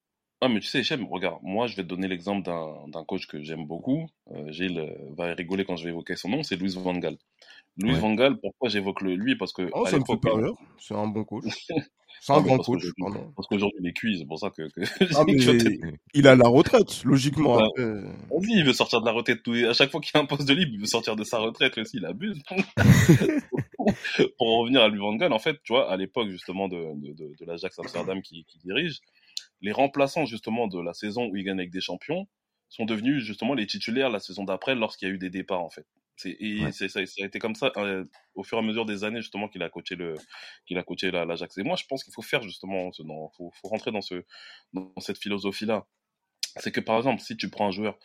[0.44, 3.40] Ah, mais tu sais, j'aime, regarde, moi, je vais te donner l'exemple d'un coach que
[3.44, 4.08] j'aime beaucoup.
[4.32, 7.16] Euh, Gilles euh, va rigoler quand je vais évoquer son nom, c'est Louis Van Gaal.
[7.76, 9.36] Louis Van Gaal, pourquoi j'évoque lui?
[9.36, 9.70] Parce que.
[9.72, 10.54] Oh, ça me fait pas rire.
[10.78, 11.44] C'est un bon coach.
[12.24, 13.32] C'est un bon coach, pardon.
[13.34, 14.68] Parce qu'aujourd'hui, il est cuit, c'est pour ça que.
[14.68, 14.80] que
[15.16, 15.24] ah,
[16.14, 17.56] il a la retraite, logiquement.
[17.56, 19.40] Bah, Vas-y, il veut sortir de la retraite.
[19.68, 21.38] À chaque fois qu'il y a un poste de libre, il veut sortir de sa
[21.38, 22.40] retraite aussi, il abuse.
[24.38, 27.12] pour revenir à Louis Van Gaal, en fait, tu vois, à l'époque, justement, de, de,
[27.12, 29.00] de, de l'Ajax Amsterdam qui, qui dirige,
[29.62, 32.28] les remplaçants justement de la saison où il gagne avec des champions
[32.68, 35.70] sont devenus justement les titulaires la saison d'après lorsqu'il y a eu des départs en
[35.70, 35.86] fait.
[36.24, 39.20] Et ça, ça, a été comme ça euh, au fur et à mesure des années
[39.20, 40.14] justement qu'il a coaché le
[40.66, 41.58] qu'il a coaché l'Ajax.
[41.58, 43.04] Et moi je pense qu'il faut faire justement, il
[43.36, 44.24] faut, faut, rentrer dans ce
[44.72, 45.86] dans cette philosophie là.
[46.56, 47.98] C'est que par exemple si tu prends un joueur,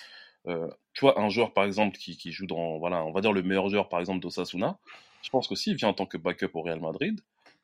[0.47, 3.33] euh, tu vois un joueur par exemple qui, qui joue dans voilà on va dire
[3.33, 4.79] le meilleur joueur par exemple d'Osasuna,
[5.21, 7.19] je pense que s'il vient en tant que backup au Real Madrid,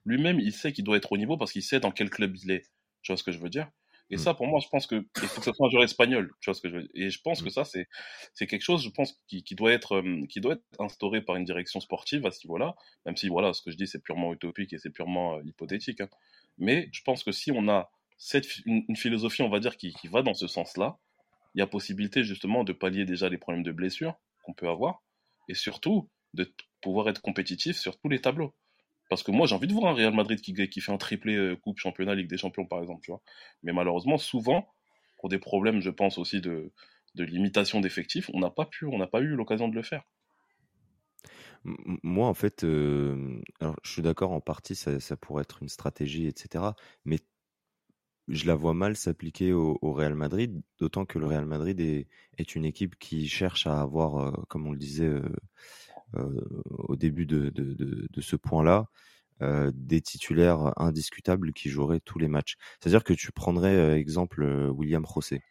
[0.05, 2.51] lui-même il sait qu'il doit être au niveau parce qu'il sait dans quel club il
[2.51, 2.69] est.
[3.01, 3.69] Tu vois ce que je veux dire?
[4.09, 4.19] Et mm.
[4.19, 6.31] ça, pour moi, je pense que il faut que ce soit un joueur espagnol.
[6.39, 7.51] Tu vois ce que je veux dire Et je pense que mm.
[7.51, 7.87] ça, c'est
[8.33, 11.35] c'est quelque chose, je pense, qui, qui doit être euh, qui doit être instauré par
[11.35, 12.75] une direction sportive à ce niveau-là.
[13.05, 16.01] Même si voilà, ce que je dis, c'est purement utopique et c'est purement euh, hypothétique.
[16.01, 16.09] Hein.
[16.57, 20.07] Mais je pense que si on a cette une, philosophie, on va dire, qui, qui
[20.07, 20.97] va dans ce sens-là,
[21.55, 25.03] il y a possibilité justement de pallier déjà les problèmes de blessure qu'on peut avoir
[25.49, 28.53] et surtout de pouvoir être compétitif sur tous les tableaux.
[29.13, 31.55] Parce que moi, j'ai envie de voir un Real Madrid qui, fait un triplé euh,
[31.55, 33.01] Coupe Championnat, Ligue des Champions, par exemple.
[33.03, 33.21] Tu vois.
[33.61, 34.67] Mais malheureusement, souvent,
[35.19, 36.71] pour des problèmes, je pense aussi de,
[37.13, 40.01] limitation d'effectifs, on n'a pas pu, on n'a pas eu l'occasion de le faire.
[41.63, 46.25] Moi, en fait, euh, alors, je suis d'accord en partie, ça, pourrait être une stratégie,
[46.25, 46.65] etc.
[47.05, 47.19] Mais
[48.27, 52.65] je la vois mal s'appliquer au, Real Madrid, d'autant que le Real Madrid est, une
[52.65, 55.11] équipe qui cherche à avoir, euh, comme on le disait,
[56.69, 58.87] au début de, ce point-là,
[59.41, 62.55] euh, des titulaires indiscutables qui joueraient tous les matchs.
[62.79, 65.41] C'est-à-dire que tu prendrais euh, exemple William José,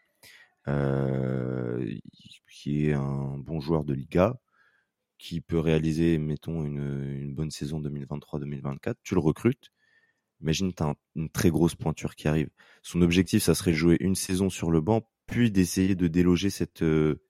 [2.48, 4.36] qui est un bon joueur de Liga,
[5.18, 8.94] qui peut réaliser, mettons, une, bonne saison 2023-2024.
[9.02, 9.70] Tu le recrutes.
[10.40, 12.50] Imagine, tu as une très grosse pointure qui arrive.
[12.82, 16.50] Son objectif, ça serait de jouer une saison sur le banc, puis d'essayer de déloger
[16.50, 16.84] cette,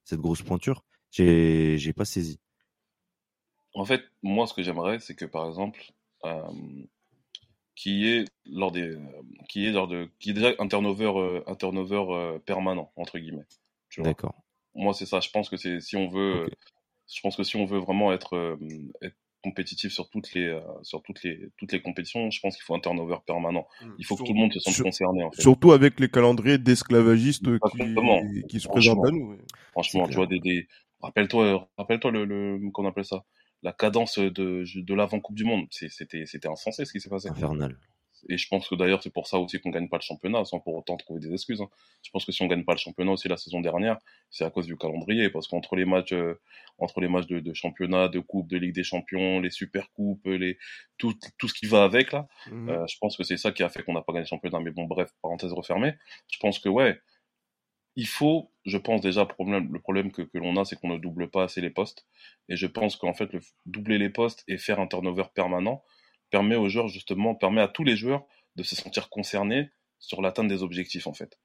[0.05, 0.85] cette grosse pointure.
[1.11, 2.41] J'ai pas saisi.
[3.75, 5.81] En fait, moi, ce que j'aimerais, c'est que, par exemple,
[6.25, 6.43] euh,
[7.75, 8.97] qui est lors des,
[9.49, 13.19] qui est genre de, qui est déjà un turnover, euh, un turnover euh, permanent entre
[13.19, 13.47] guillemets.
[13.99, 14.35] D'accord.
[14.75, 15.21] Moi, c'est ça.
[15.21, 16.49] Je pense que c'est si on veut,
[17.13, 18.57] je pense que si on veut vraiment être, euh,
[19.03, 22.75] être compétitif sur toutes les, sur toutes les, toutes les compétitions, je pense qu'il faut
[22.75, 23.67] un turnover permanent.
[23.81, 23.91] Mmh.
[23.99, 25.25] Il faut que tout le monde se sente concerné.
[25.25, 25.43] En fait.
[25.43, 29.37] Surtout avec les calendriers d'esclavagistes qui, qui, se présentent à nous.
[29.73, 30.69] Franchement, tu vois des, des...
[31.01, 33.25] rappelle-toi, rappelle-toi le, le qu'on appelle ça?
[33.63, 35.67] La cadence de, de l'avant Coupe du Monde.
[35.71, 37.29] C'était, c'était insensé ce qui s'est passé.
[37.29, 37.77] Infernal.
[38.29, 40.61] Et je pense que d'ailleurs, c'est pour ça aussi qu'on gagne pas le championnat, sans
[40.61, 41.61] pour autant trouver des excuses.
[41.61, 41.69] Hein.
[42.05, 43.99] Je pense que si on gagne pas le championnat aussi la saison dernière,
[44.31, 46.41] c'est à cause du calendrier, parce qu'entre les matchs, euh,
[46.79, 50.27] entre les matchs de, de, championnat, de coupe, de Ligue des Champions, les super coupes,
[50.27, 50.59] les
[50.99, 53.63] tout, tout ce qui va avec là, mmh euh, je pense que c'est ça qui
[53.63, 54.61] a fait qu'on n'a pas gagné le championnat.
[54.61, 55.95] Mais bon, bref, parenthèse refermée.
[56.31, 57.01] Je pense que ouais,
[57.97, 60.89] il faut, je pense déjà, le problème, le problème que, que l'on a, c'est qu'on
[60.89, 62.07] ne double pas assez les postes.
[62.49, 65.83] Et je pense qu'en fait, le, doubler les postes et faire un turnover permanent
[66.31, 68.25] permet aux joueurs, justement, permet à tous les joueurs
[68.57, 71.39] de se sentir concernés sur l'atteinte des objectifs, en fait.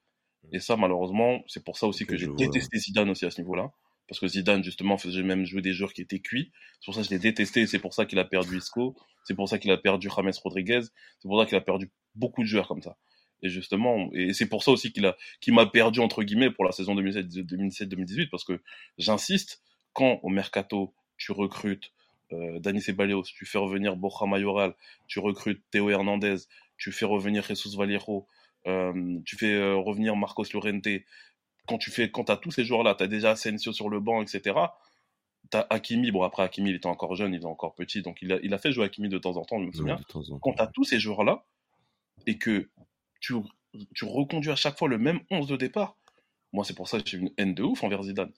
[0.43, 0.55] Mmh.
[0.55, 3.71] Et ça, malheureusement, c'est pour ça aussi que j'ai détesté Zidane aussi à ce niveau-là.
[4.07, 6.51] Parce que Zidane, justement, faisait même jouer des joueurs qui étaient cuits.
[6.79, 8.95] C'est pour ça que je l'ai détesté c'est pour ça qu'il a perdu Isco.
[9.25, 10.81] C'est pour ça qu'il a perdu James Rodriguez.
[11.19, 12.95] C'est pour ça qu'il a perdu beaucoup de joueurs comme ça.
[13.43, 16.65] Et justement, et c'est pour ça aussi qu'il a, qu'il m'a perdu entre guillemets pour
[16.65, 18.61] la saison 2017-2018 parce que
[18.97, 19.61] j'insiste,
[19.93, 21.91] quand au mercato tu recrutes
[22.33, 24.73] euh, Dani Ceballos, tu fais revenir Borja Mayoral,
[25.07, 26.37] tu recrutes Théo Hernandez,
[26.77, 28.27] tu fais revenir Jesus Valero,
[28.65, 30.87] euh, tu fais euh, revenir Marcos Llorente,
[31.67, 34.55] quand tu fais, quand t'as tous ces joueurs-là, t'as déjà Asensio sur le banc, etc.
[35.49, 38.33] T'as Hakimi, bon après Hakimi il était encore jeune, il était encore petit, donc il
[38.33, 39.99] a, il a fait jouer Hakimi de temps en temps, je me souviens.
[40.41, 41.45] Quand t'as tous ces joueurs-là,
[42.25, 42.69] et que
[43.19, 43.35] tu,
[43.95, 45.97] tu reconduis à chaque fois le même 11 de départ.
[46.53, 48.31] Moi, c'est pour ça que j'ai une haine de ouf envers Zidane.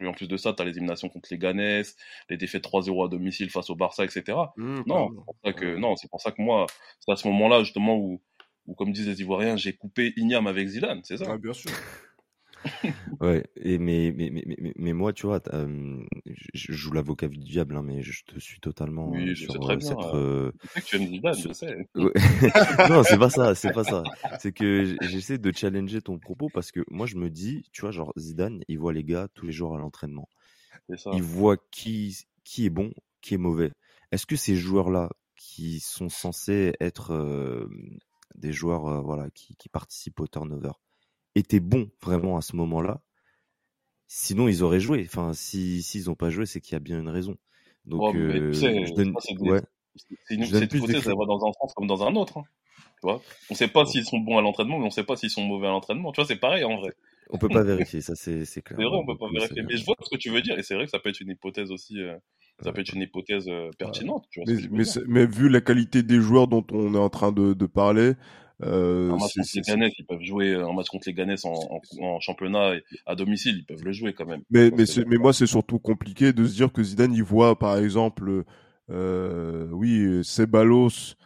[0.00, 1.84] Et en, plus de ça, tu as les éliminations contre les Ganes,
[2.30, 4.38] les défaites 3-0 à domicile face au Barça, etc.
[4.56, 6.66] Mmh, non, c'est pour ça que, non, pour ça que moi,
[7.00, 8.20] c'est à ce moment-là, justement, où,
[8.66, 11.70] où, comme disent les Ivoiriens, j'ai coupé Ignam avec Zidane, c'est ça ah, Bien sûr.
[13.20, 15.40] ouais, et mais, mais, mais, mais, moi, tu vois,
[16.54, 19.58] je joue l'avocat du diable, hein, mais je te suis totalement oui, je sur sais
[19.58, 20.14] très bien, cette.
[20.14, 20.52] Euh...
[20.74, 21.88] que tu aimes Zidane, je sais.
[22.90, 24.02] non, c'est pas ça, c'est pas ça.
[24.38, 27.90] C'est que j'essaie de challenger ton propos parce que moi, je me dis, tu vois,
[27.90, 30.28] genre Zidane, il voit les gars tous les jours à l'entraînement.
[31.12, 33.72] Il voit qui, qui est bon, qui est mauvais.
[34.10, 37.66] Est-ce que ces joueurs-là, qui sont censés être euh,
[38.34, 40.72] des joueurs, euh, voilà, qui, qui participent au turnover,
[41.34, 43.00] étaient bons vraiment à ce moment-là.
[44.06, 45.04] Sinon, ils auraient joué.
[45.06, 47.36] Enfin, si s'ils n'ont pas joué, c'est qu'il y a bien une raison.
[47.86, 49.14] Donc, euh, je donne...
[49.40, 49.62] ouais.
[50.26, 52.38] C'est une, cette hypothèse, elle va dans un sens comme dans un autre.
[52.38, 52.44] Hein.
[52.78, 53.20] Tu vois?
[53.50, 55.66] On sait pas s'ils sont bons à l'entraînement, mais on sait pas s'ils sont mauvais
[55.66, 56.12] à l'entraînement.
[56.12, 56.92] Tu vois, c'est pareil en vrai.
[57.30, 58.78] On peut pas vérifier, ça c'est clair.
[58.78, 59.62] C'est vrai, on peut pas vérifier.
[59.62, 61.20] Mais je vois ce que tu veux dire, et c'est vrai que ça peut être
[61.20, 62.00] une hypothèse aussi.
[62.00, 62.16] Euh,
[62.62, 64.26] ça peut être une hypothèse euh, pertinente.
[64.30, 67.32] Tu vois mais, mais, mais, vu la qualité des joueurs dont on est en train
[67.32, 68.12] de, de parler,
[68.62, 71.80] euh, un match contre les Ganes, ils peuvent jouer un match contre les Ganes en,
[72.00, 72.74] en, championnat
[73.06, 74.42] à domicile, ils peuvent le jouer quand même.
[74.50, 77.78] Mais, mais, mais moi, c'est surtout compliqué de se dire que Zidane, il voit par
[77.78, 78.44] exemple,
[78.90, 81.16] euh, oui, Ceballos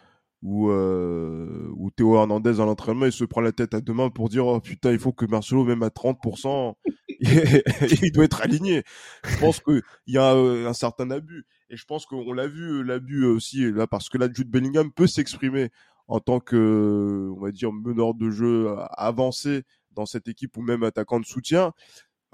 [0.43, 4.11] ou, euh, ou Théo Hernandez à l'entraînement, il se prend la tête à deux mains
[4.11, 6.75] pour dire oh putain, il faut que Marcelo, même à 30%,
[7.21, 8.83] il doit être aligné.
[9.25, 11.47] Je pense qu'il y a euh, un certain abus.
[11.69, 15.09] Et je pense qu'on l'a vu, l'abus aussi, là, parce que là, Jude Bellingham peut
[15.09, 15.71] s'exprimer
[16.09, 20.83] en tant que, on va dire, meneur de jeu avancé dans cette équipe ou même
[20.83, 21.73] attaquant de soutien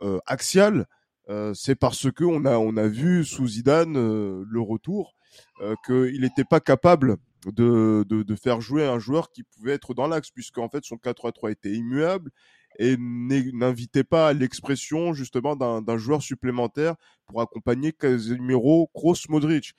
[0.02, 0.87] euh, axial,
[1.28, 5.14] euh, c'est parce que on a on a vu sous Zidane euh, le retour
[5.61, 9.94] euh, qu'il n'était pas capable de, de, de, faire jouer un joueur qui pouvait être
[9.94, 12.30] dans l'axe puisque en fait son 4-3-3 était immuable
[12.78, 16.94] et n'invitait pas à l'expression justement d'un joueur supplémentaire
[17.26, 19.74] pour accompagner Casemiro, Kroos, Modric.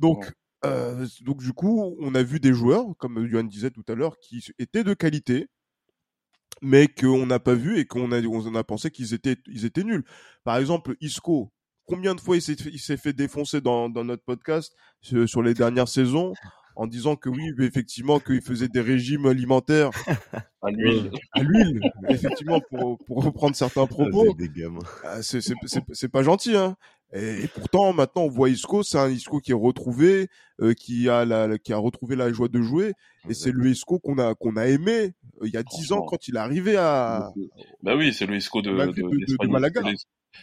[0.00, 0.32] Donc
[0.64, 4.18] euh, donc du coup, on a vu des joueurs, comme Johan disait tout à l'heure,
[4.18, 5.48] qui étaient de qualité,
[6.60, 9.84] mais qu'on n'a pas vu et qu'on a, on a pensé qu'ils étaient, ils étaient
[9.84, 10.04] nuls.
[10.44, 11.52] Par exemple, Isco,
[11.86, 15.28] combien de fois il s'est fait, il s'est fait défoncer dans, dans notre podcast sur,
[15.28, 16.32] sur les dernières saisons
[16.76, 19.90] en disant que oui, effectivement, qu'il faisait des régimes alimentaires
[20.62, 24.34] à l'huile, à l'huile, effectivement, pour, pour reprendre certains propos.
[25.04, 25.54] Ah, c'est, c'est,
[25.92, 26.76] c'est, pas gentil, hein.
[27.14, 30.28] Et, pourtant, maintenant, on voit Isco, c'est un Isco qui est retrouvé,
[30.60, 32.94] euh, qui a la, qui a retrouvé la joie de jouer,
[33.28, 36.02] et c'est le Isco qu'on a qu'on a aimé euh, il y a dix ans
[36.02, 37.30] quand il est arrivé à.
[37.82, 39.82] Bah oui, c'est le Isco de, de, de, de Malaga.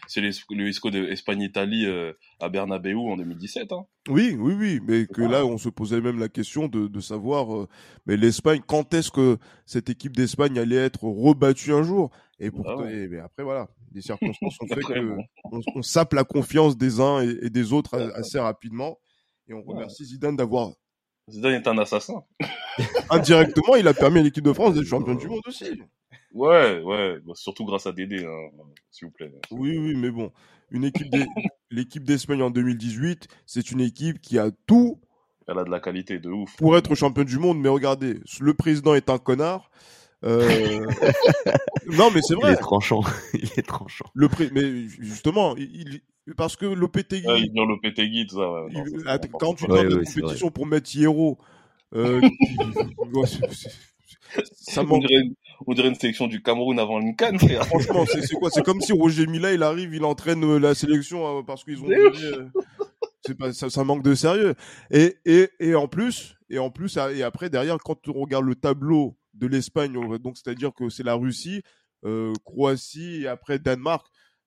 [0.08, 3.72] C'est le Isco de Espagne-Italie euh, à Bernabeu en 2017.
[3.72, 3.86] Hein.
[4.08, 7.68] Oui, oui, oui, mais que là, on se posait même la question de, de savoir,
[8.06, 12.12] mais l'Espagne, quand est-ce que cette équipe d'Espagne allait être rebattue un jour?
[12.40, 15.18] Et, pour, ah et, mais après, voilà, des circonstances ont fait que
[15.76, 19.00] on, sape la confiance des uns et, des autres assez rapidement.
[19.48, 20.72] Et on remercie Zidane d'avoir
[21.30, 22.24] Zidane est un assassin.
[23.10, 25.82] Indirectement, il a permis à l'équipe de France d'être champion du monde aussi.
[26.32, 29.32] Ouais, ouais, bah, surtout grâce à Dédé, hein, s'il vous plaît.
[29.52, 30.32] Oui, oui, mais bon,
[30.70, 31.26] une équipe des-
[31.72, 35.00] l'équipe d'Espagne en 2018, c'est une équipe qui a tout
[35.48, 36.56] Elle a de la qualité, de ouf.
[36.58, 37.60] pour être champion du monde.
[37.60, 39.72] Mais regardez, le président est un connard.
[40.26, 40.86] Euh,
[41.88, 42.54] non, mais c'est Il vrai.
[42.54, 43.02] est tranchant.
[43.34, 44.06] il est tranchant.
[44.14, 48.52] Le pré- mais justement, il, il- parce que Lopetegui, Ouais, il Lopetegui, tout ça.
[48.52, 51.38] Ouais, non, il- att- quand tu Ouais, donnes ouais, une compétition pour mettre Hierro,
[51.96, 52.22] euh,
[54.54, 55.08] ça on, manque.
[55.08, 55.34] dirait une,
[55.66, 57.66] on dirait une sélection du Cameroun avant une canne, frère.
[57.66, 58.50] Franchement, c'est quoi?
[58.52, 61.88] C'est comme si Roger Mila, il arrive, il entraîne euh, la sélection parce qu'ils ont.
[63.38, 64.56] Pas ça, ça manque de sérieux.
[64.92, 68.46] Et et et en plus et en plus ah, et après derrière quand on regarde
[68.46, 71.62] le tableau de l'Espagne, on- donc c'est-à-dire que c'est la Russie,
[72.06, 74.06] euh, Croatie et après Danemark.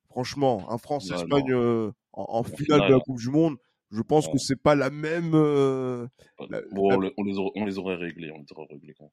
[0.08, 3.00] Franchement, un France-Espagne euh, en, en finale finale, de la.
[3.00, 3.56] Coupe du Monde,
[3.90, 4.32] je pense Ouais.
[4.32, 5.32] que c'est pas la même.
[5.34, 6.06] euh,
[6.50, 8.66] La- Bon, la- on, le- on les aurait, on les aurait réglés, on les aurait
[8.70, 9.10] réglés quand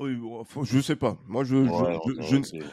[0.00, 0.16] oui,
[0.62, 1.18] je sais pas.
[1.26, 2.64] Moi, je, je- Ouais, je- les je ne-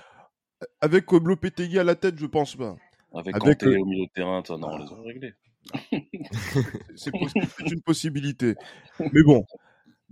[0.82, 2.76] avec Lopetegui à la tête, je pense pas.
[3.14, 5.34] Avec, avec, Kanté au milieu de terrain, toi, non, on les aurait réglés.
[6.96, 7.12] c'est
[7.72, 8.56] une possibilité.
[9.00, 9.46] Mais bon,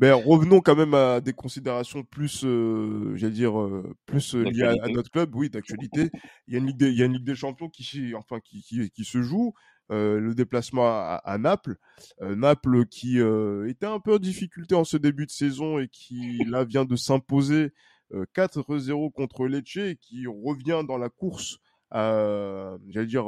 [0.02, 4.88] revenons quand même à des considérations plus, euh, j'allais dire, euh, plus euh, liées à,
[4.90, 6.10] notre club, oui, d'actualité.
[6.48, 8.40] Il y a une Ligue des, il y a une Ligue des Champions qui, enfin,
[8.42, 9.54] qui, qui, qui se joue.
[9.92, 11.78] euh, le déplacement à, à Naples,
[12.20, 13.20] Naples qui
[13.68, 16.96] était un peu en difficulté en ce début de saison et qui là vient de
[16.96, 17.72] s'imposer
[18.14, 21.60] euh, 4-0 contre Lecce et qui revient dans la course,
[21.92, 23.26] j'allais dire,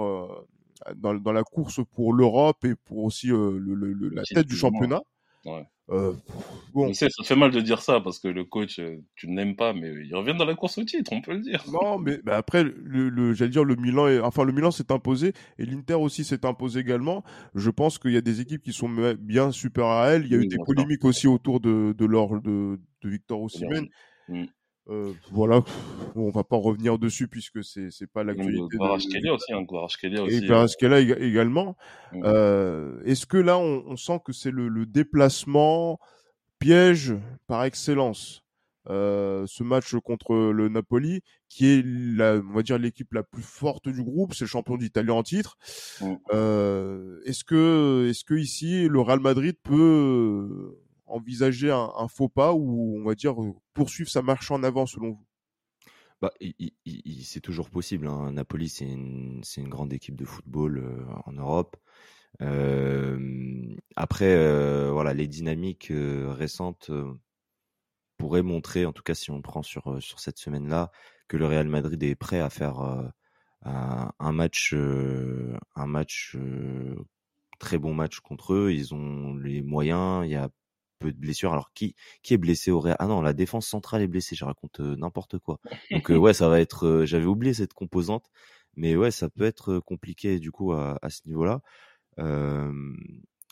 [0.95, 4.55] dans, dans la course pour l'Europe et pour aussi le, le- le- la tête du
[4.55, 5.01] championnat.
[5.45, 5.65] Ouais.
[5.89, 6.13] Euh,
[6.73, 9.73] bon, ça fait mal de dire ça parce que le coach, euh, tu n'aimes pas,
[9.73, 11.63] mais il revient dans la course au titre, on peut le dire.
[11.65, 14.91] non, mais bah, après, le, le- j'allais dire le Milan, est, enfin le Milan s'est
[14.91, 17.23] imposé et l'Inter aussi s'est imposé également.
[17.55, 18.87] Je pense qu'il y a des équipes qui sont
[19.19, 20.25] bien supérieures à elle.
[20.25, 23.41] Il y a Oui, eu des polémiques aussi autour de de leur de, de Victor
[23.41, 23.87] Osimhen.
[24.89, 25.59] Euh, voilà,
[26.15, 28.77] Bon, on va pas revenir dessus puisque c'est c'est pas l'actualité.
[28.77, 30.37] Kvaratskhelia aussi, hein, Kvaratskhelia Et aussi.
[30.37, 31.75] euh, Kvaratskhelia ég- également.
[32.13, 32.21] Mm.
[32.23, 35.99] Euh, Est-ce que là, on, on sent que c'est le, le déplacement
[36.59, 37.15] piège
[37.47, 38.43] par excellence
[38.89, 41.19] euh, ce match contre le Napoli,
[41.49, 44.77] qui est, la, on va dire, l'équipe la plus forte du groupe, c'est le champion
[44.77, 45.57] d'Italie en titre.
[45.99, 46.13] Mm.
[46.33, 50.77] Euh, est-ce que, est-ce que ici, le Real Madrid peut
[51.07, 53.35] envisager un, faux pas ou, on va dire,
[53.73, 55.25] poursuivre sa marche en avant selon vous?
[56.21, 56.31] Bah,
[57.23, 58.07] c'est toujours possible.
[58.07, 58.31] Hein.
[58.31, 61.77] Napoli, c'est une, grande équipe de football euh, en Europe.
[62.41, 67.13] Euh, après, euh, voilà, les dynamiques euh, récentes euh,
[68.17, 70.91] pourraient montrer, en tout cas si on prend sur euh, cette semaine-là,
[71.27, 73.07] que le Real Madrid est prêt à faire euh,
[73.63, 76.95] un, match, euh, un match euh,
[77.59, 78.71] très bon match contre eux.
[78.71, 80.25] Ils ont les moyens.
[80.25, 80.49] Il y a
[80.99, 81.51] peu de blessures.
[81.53, 82.95] Alors qui qui est blessé au Real?
[82.99, 84.35] Ah non, la défense centrale est blessée.
[84.35, 85.59] Je raconte euh, n'importe quoi.
[85.91, 86.85] Donc euh, ouais, ça va être.
[86.87, 88.25] euh, J'avais oublié cette composante,
[88.75, 91.61] mais ouais, ça peut être compliqué du coup à, à ce niveau-là,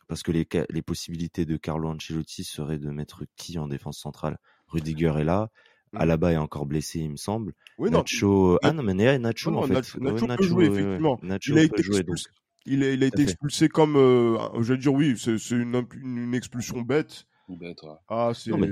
[0.08, 4.38] parce que les les possibilités de Carlo Ancelotti seraient de mettre qui en défense centrale?
[4.68, 5.50] Rudiger est là.
[5.94, 6.00] Mhm.
[6.02, 7.54] Alaba est encore blessé, il me semble.
[7.78, 9.94] Oui, non, Nacho, ah non, mais Nacho, Nacho non, en fait.
[9.94, 11.02] Nacho- Nacho Ouais, peut jouer, ouais, ouais.
[11.02, 11.20] effectivement.
[11.22, 12.22] Nacho il a été jouer, donc.
[12.66, 13.38] Il a, il a à été fait.
[13.38, 17.26] expulsé comme, euh, je vais dire oui, c'est une, une expulsion bête.
[17.48, 17.90] Bête, ouais.
[18.10, 18.68] Ah, c'est mais-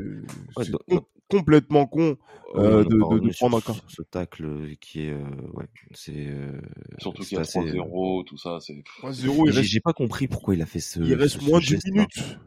[0.57, 0.99] ouais,
[1.29, 2.17] complètement con.
[2.55, 6.13] Euh, de- de- de prendre un ce- tacle qui est, euh, ouais, c'est.
[6.27, 6.59] euh,
[6.99, 8.83] Surtout qu'il y a assez, euh, 3-0, tout ça, c'est.
[8.99, 10.99] 3-0, il J'ai reste, j'ai pas compris pourquoi il a fait ce.
[10.99, 11.91] il reste ce- moins de 10 geste-là.
[11.93, 12.39] minutes.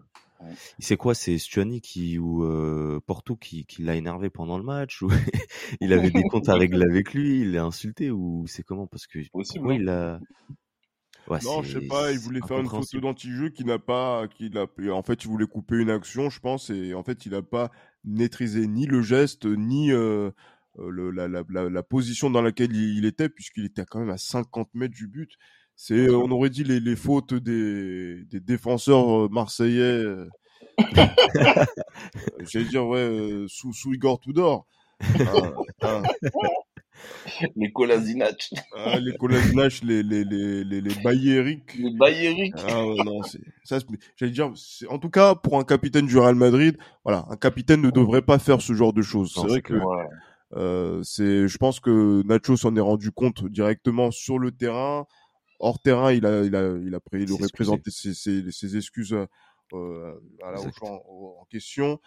[0.79, 5.03] C'est quoi C'est Stuani qui ou euh, Porto qui, qui l'a énervé pendant le match
[5.03, 5.09] ou
[5.81, 8.87] il avait des comptes à régler avec lui, il l'a insulté ou c'est comment?
[8.87, 9.79] Parce que Possible, pourquoi hein.
[9.81, 10.21] il a
[11.29, 14.57] Ouais, Non, je sais pas, il voulait faire une photo d'anti-jeu qui n'a pas, qu'il
[14.59, 17.43] a, en fait, il voulait couper une action, je pense, et en fait, il n'a
[17.43, 17.71] pas
[18.05, 20.31] maîtrisé ni le geste, ni euh,
[20.79, 23.99] euh, le, la, la, la, la position dans laquelle il, il était, puisqu'il était quand
[24.01, 25.33] même à 50 mètres du but.
[25.75, 29.81] C'est, on aurait dit les, les fautes des, des défenseurs euh, marseillais.
[29.83, 30.29] euh,
[32.41, 34.67] J'allais dire, ouais, sous, sous Igor Tudor.
[35.01, 35.53] Ah,
[35.83, 36.03] ah,
[37.57, 41.75] Les Kolasinac, ah, les Kolasinac, les, les, les, les, les Bayeric.
[41.75, 42.55] les Bayeric.
[42.69, 43.79] Ah ouais, non, c'est ça.
[44.17, 44.53] J'allais dire,
[44.89, 48.39] en tout cas, pour un capitaine du Real Madrid, voilà, un capitaine ne devrait pas
[48.39, 49.33] faire ce genre de choses.
[49.35, 49.75] C'est vrai que.
[49.75, 50.07] Ouais.
[50.55, 55.07] euh, c'est, je pense que Nacho s'en est rendu compte directement sur le terrain.
[55.59, 59.17] Hors terrain, il a, il a, il a, il aurait présenté ses, ses, ses excuses
[59.73, 61.99] euh, à la, en question.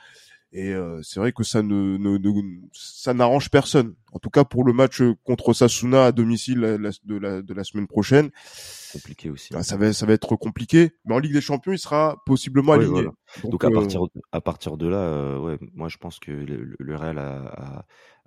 [0.51, 3.93] Et euh, c'est vrai que ça ne, ne, ne- ça n'arrange personne.
[4.13, 7.53] En tout cas pour le match contre Sasuna à domicile la- la- de, la, de
[7.53, 8.31] la semaine prochaine,
[8.91, 9.49] Compliqué aussi.
[9.55, 10.91] ah, ça va ça va être compliqué.
[11.05, 13.01] Mais en Ligue des Champions, il sera possiblement Ouais, aligné.
[13.03, 13.11] voilà.
[13.51, 16.75] Donc, à euh, partir à partir de là, euh, ouais, moi je pense que le,
[16.79, 17.85] le- Real a, a-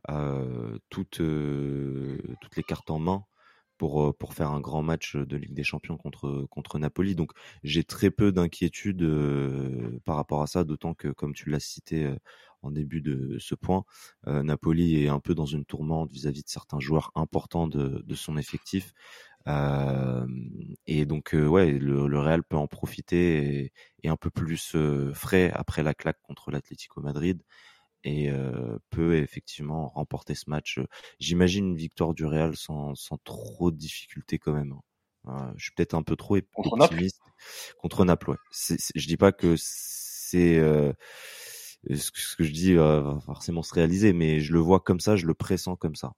[0.09, 3.25] a, euh, toutes euh, toutes les cartes en main
[3.83, 7.17] pour euh, pour faire un grand match de Ligue des Champions contre contre Napoli.
[7.17, 7.33] Donc
[7.65, 12.05] j'ai très peu d'inquiétude euh, par rapport à ça, d'autant que comme tu l'as cité
[12.05, 12.15] euh,
[12.63, 13.85] en début de ce point,
[14.25, 18.37] Napoli est un peu dans une tourmente vis-à-vis de certains joueurs importants de, de son
[18.37, 18.93] effectif.
[20.87, 23.73] Et donc ouais, le, Real peut en profiter et,
[24.05, 24.77] et un peu plus
[25.13, 27.43] frais après la claque contre l'Atlético Madrid
[28.05, 30.81] et euh, peut effectivement remporter ce match.
[31.21, 34.73] J'imagine une victoire du Real sans, sans trop de difficultés quand même.
[34.73, 34.81] hein.
[35.29, 36.95] Euh, je suis peut-être un peu trop Contre Naples?
[36.95, 37.21] optimiste
[37.79, 38.31] contre Naples.
[38.31, 38.37] Ouais.
[38.51, 40.93] C'est- je dis pas que c'est euh,
[41.89, 44.81] ce, que, ce que je dis euh, va forcément se réaliser, mais je le vois
[44.81, 46.13] comme ça, je le pressens comme ça.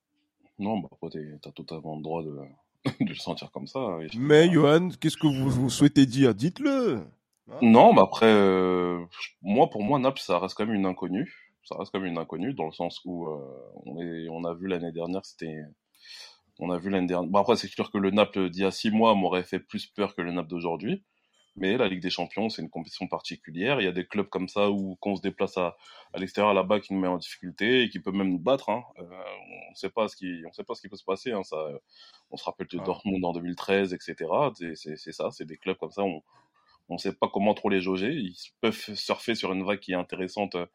[0.59, 2.37] Non, bah après, t'es- t'as totalement le droit de,
[3.01, 3.81] de le sentir comme ça.
[3.81, 6.35] hein, Mais Johan, qu'est-ce que vous, vous souhaitez dire?
[6.35, 7.03] Dites-le.
[7.51, 9.05] Hein Non, mais après, euh,
[9.43, 11.33] moi, pour moi, Naples, ça reste quand même une inconnue.
[11.65, 13.39] Ça reste quand même une inconnue dans le sens où euh,
[13.87, 15.63] on, est, on a vu l'année dernière, c'était.
[16.61, 17.29] On a vu l'année dernière.
[17.29, 19.87] Bon, après, c'est sûr que le Naples d'il y a six mois m'aurait fait plus
[19.87, 21.03] peur que le Naples d'aujourd'hui.
[21.57, 23.81] Mais la Ligue des Champions, c'est une compétition particulière.
[23.81, 25.77] Il y a des clubs comme ça où, qu'on se déplace à,
[26.13, 28.71] à l'extérieur là-bas, qui nous met en difficulté et qui peut même nous battre.
[28.71, 28.83] Hein.
[28.99, 31.31] Euh, on ne sait pas ce qui, on sait pas ce qui peut se passer.
[31.31, 31.45] Hein.
[31.45, 31.57] Ça,
[32.31, 32.85] on se rappelle de Ah.
[32.85, 34.17] Dortmund en 2013, etc.
[34.75, 35.31] C'est, ça.
[35.31, 36.03] C'est des clubs comme ça.
[36.03, 36.23] On,
[36.89, 38.13] on ne sait pas comment trop les jauger.
[38.13, 40.67] Ils peuvent surfer sur une vague qui est intéressante euh,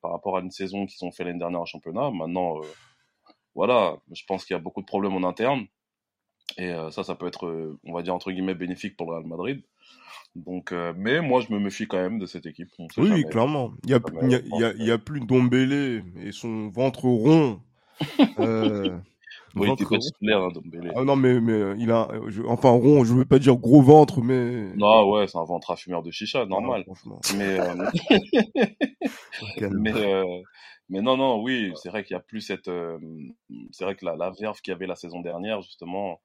[0.00, 2.10] par rapport à une saison qu'ils ont fait l'année dernière en championnat.
[2.10, 2.66] Maintenant, euh,
[3.54, 5.66] voilà, je pense qu'il y a beaucoup de problèmes en interne.
[6.56, 9.16] Et euh, ça, ça peut être, euh, on va dire, entre guillemets, bénéfique pour le
[9.16, 9.62] Real Madrid.
[10.34, 12.68] Donc, euh, mais moi, je me méfie quand même de cette équipe.
[12.78, 13.24] On sait Oui, jamais.
[13.24, 13.72] clairement.
[13.84, 16.68] Il y a, y a, y a, pense il y a plus Dombélé et son
[16.68, 17.60] ventre rond.
[19.56, 20.50] il était pas titulaire, hein.
[20.96, 23.56] Ah non, mais, mais euh, il a, euh, je- enfin rond, je veux pas dire
[23.56, 24.72] gros ventre, mais.
[24.76, 26.82] Non, ouais, c'est un ventre à fumeur de chicha, Ah, normal.
[26.84, 27.20] franchement.
[27.36, 27.74] Mais, euh,
[29.72, 30.24] mais, euh,
[30.88, 32.68] mais non, non, oui, c'est vrai qu'il y a plus cette.
[32.68, 32.98] euh,
[33.72, 36.20] c'est vrai que la, la verve qu'il y avait la saison dernière, justement,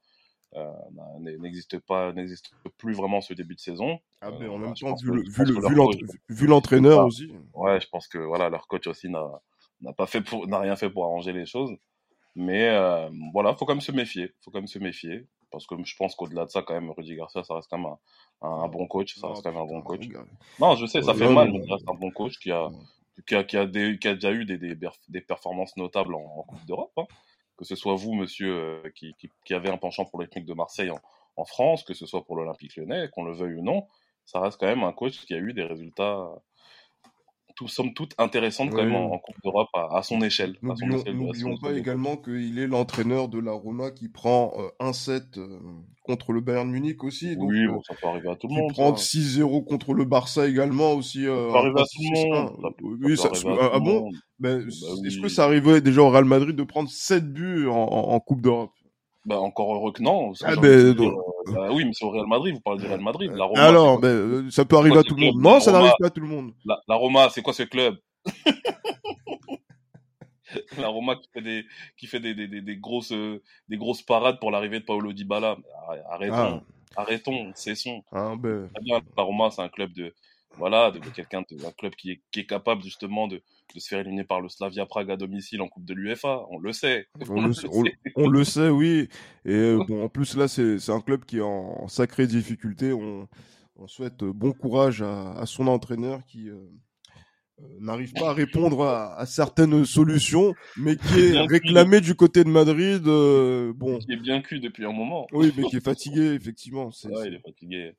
[0.55, 3.99] euh, n'a- n'existe pas, n'existe plus vraiment ce début de saison.
[4.21, 7.31] Ah, mais en même je temps, vu le- l'entraîneur aussi.
[7.53, 11.05] Ouais, je pense que voilà, leur coach aussi n'a pas fait n'a rien fait pour
[11.05, 11.71] arranger les choses.
[12.35, 14.33] Mais euh, voilà, faut quand même se méfier.
[14.41, 17.15] Faut quand même se méfier parce que je pense qu'au-delà de ça, quand même, Rudy
[17.15, 17.93] Garcia, ça reste quand même
[18.41, 19.15] un, un, un bon coach.
[19.15, 20.07] Ça Ah, reste quand même un bon coach.
[20.07, 20.27] regarde.
[20.59, 22.69] Non, je sais, ça fait non, mal, mais- ça reste un bon coach qui a
[23.27, 26.15] qui a, qui a, des, qui a déjà eu des, des, perf- des performances notables
[26.15, 26.91] en, en Coupe d'Europe.
[26.97, 27.05] hein.
[27.57, 30.55] Que ce soit vous, monsieur, euh, qui, qui, qui avez un penchant pour l'Olympique de
[30.55, 30.99] Marseille en,
[31.35, 33.85] en France, que ce soit pour l'Olympique lyonnais, qu'on le veuille ou non,
[34.25, 36.27] ça reste quand même un coach qui a eu des résultats,
[37.55, 38.85] tout, somme toute, intéressants quand Ouais.
[38.85, 40.55] même en, en Coupe d'Europe à, à son échelle.
[40.61, 45.59] N'oublions pas également qu'il est l'entraîneur de la Roma qui prend euh, 1-7 euh,
[46.03, 47.35] contre le Bayern Munich aussi.
[47.37, 48.71] Donc, Oui, bon, ça peut arriver à tout le qui monde.
[48.73, 49.03] prend ça.
[49.17, 51.25] 6-0 contre le Barça également aussi.
[51.27, 52.29] euh, Ça peut arriver à tout le 6-1.
[52.43, 52.59] monde.
[52.61, 54.09] Ça peut- Oui, ça ça, ah, ah bon?
[54.39, 54.65] Ben, Bah
[55.07, 58.19] Est-ce que ça arrivait déjà au Real Madrid de prendre 7 buts en, en- en
[58.19, 58.71] Coupe d'Europe?
[59.25, 60.33] Bah, encore heureux que non.
[60.43, 60.93] Ah, dire, euh,
[61.53, 63.31] bah oui, mais c'est au Real Madrid, vous parlez du Real Madrid.
[63.33, 65.41] La Roma, Alors, ben, euh, ça peut arriver à tout le monde.
[65.41, 66.51] Non, ça n'arrive pas à tout le monde.
[66.65, 67.97] La, la Roma, c'est quoi ce club?
[70.77, 71.65] La Roma qui fait des,
[71.97, 75.11] qui fait des, des, des, des grosses, euh, des grosses parades pour l'arrivée de Paolo
[75.11, 75.57] Dybala.
[75.89, 76.61] Arr- Arrêtons,
[76.95, 77.01] Ah.
[77.01, 78.03] arrêtons, cessons.
[78.11, 78.69] Hein, ben,
[79.17, 80.13] la Roma, c'est un club de,
[80.57, 83.41] voilà, de, de quelqu'un, de, un club qui est, qui est capable justement de,
[83.75, 86.45] de se faire éliminer par le Slavia Prague à domicile en Coupe de l'UEFA.
[86.49, 87.07] On le sait.
[87.29, 87.83] on, le, sait- on,
[88.15, 89.07] on le sait, oui.
[89.45, 92.93] Et euh, bon, en plus, là, c'est un club qui est en, en sacrée difficulté.
[92.93, 93.27] On,
[93.87, 96.57] souhaite euh, bon courage à, à son entraîneur qui euh,
[97.79, 102.49] n'arrive pas à répondre à, à certaines solutions, mais qui est réclamé du côté de
[102.49, 103.05] Madrid.
[103.07, 105.27] euh, bon, Qui est bien cul depuis un moment.
[105.33, 106.85] oui, mais qui est fatigué, effectivement.
[106.87, 107.93] Ouais, c'est- il est fatigué.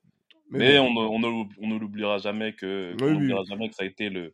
[0.51, 1.09] mais Mais bon.
[1.11, 1.45] on ne,
[1.75, 3.13] on l'oubliera jamais que, Oui, on oui.
[3.15, 4.33] n'oubliera jamais que ça a été le,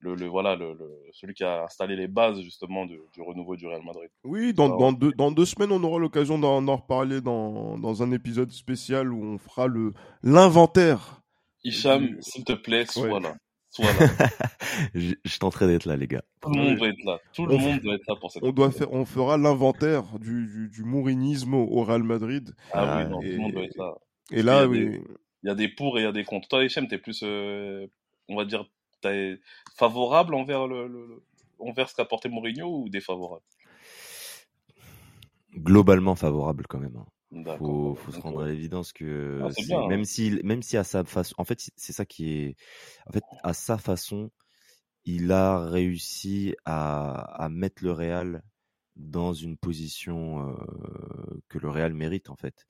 [0.00, 3.56] le, le voilà, le, le- celui qui a installé les bases justement du, du renouveau
[3.56, 4.08] du Real Madrid.
[4.24, 8.12] Oui, dans, dans, deux, dans deux semaines, on aura l'occasion d'en reparler dans, dans un
[8.12, 9.92] épisode spécial où on fera le
[10.22, 11.20] l'inventaire.
[11.64, 13.20] Hicham, du- s'il te plaît, sois Ouais.
[13.20, 13.34] là.
[13.70, 13.90] Sois là.
[14.94, 16.22] je, je tenterai d'être là, les gars.
[16.40, 17.18] Tout le monde doit être là.
[17.34, 20.04] Tout le On- monde doit être là pour cette On doit faire, on fera l'inventaire
[20.20, 22.54] du, du, du mourinisme au, Real Madrid.
[22.72, 23.94] Ah Ah, oui, non, et- tout le monde doit être là.
[24.30, 25.00] Et là, Il y a oui.
[25.44, 26.48] Il y a des pour et il y a des contre.
[26.48, 27.86] Toi, Hicham, t'es plus, euh,
[28.28, 28.64] on va dire,
[29.00, 29.40] t'es
[29.76, 31.22] favorable envers le, le- le-
[31.58, 33.44] envers ce qu'a porté Mourinho ou défavorable?
[35.54, 36.96] Globalement favorable quand même.
[36.96, 37.06] hein.
[37.58, 39.88] Faut, faut se rendre à l'évidence que Ah, hein.
[39.88, 42.56] même si même si à sa façon en fait c'est- ça qui est
[43.08, 44.30] en fait à sa façon
[45.04, 47.12] il a réussi à,
[47.44, 48.42] à mettre le Real
[48.96, 50.56] dans une position
[51.48, 52.66] que le Real mérite en fait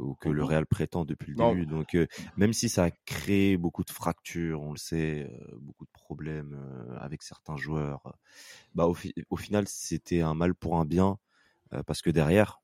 [0.00, 1.66] ou que le mmh Real prétend depuis le début.
[1.66, 1.96] Donc
[2.36, 5.30] même si ça a créé beaucoup de fractures, on le sait,
[5.60, 6.58] beaucoup de problèmes
[6.98, 8.16] avec certains joueurs,
[8.74, 8.96] bah au,
[9.28, 11.18] au final c'était un mal pour un bien
[11.86, 12.60] parce que derrière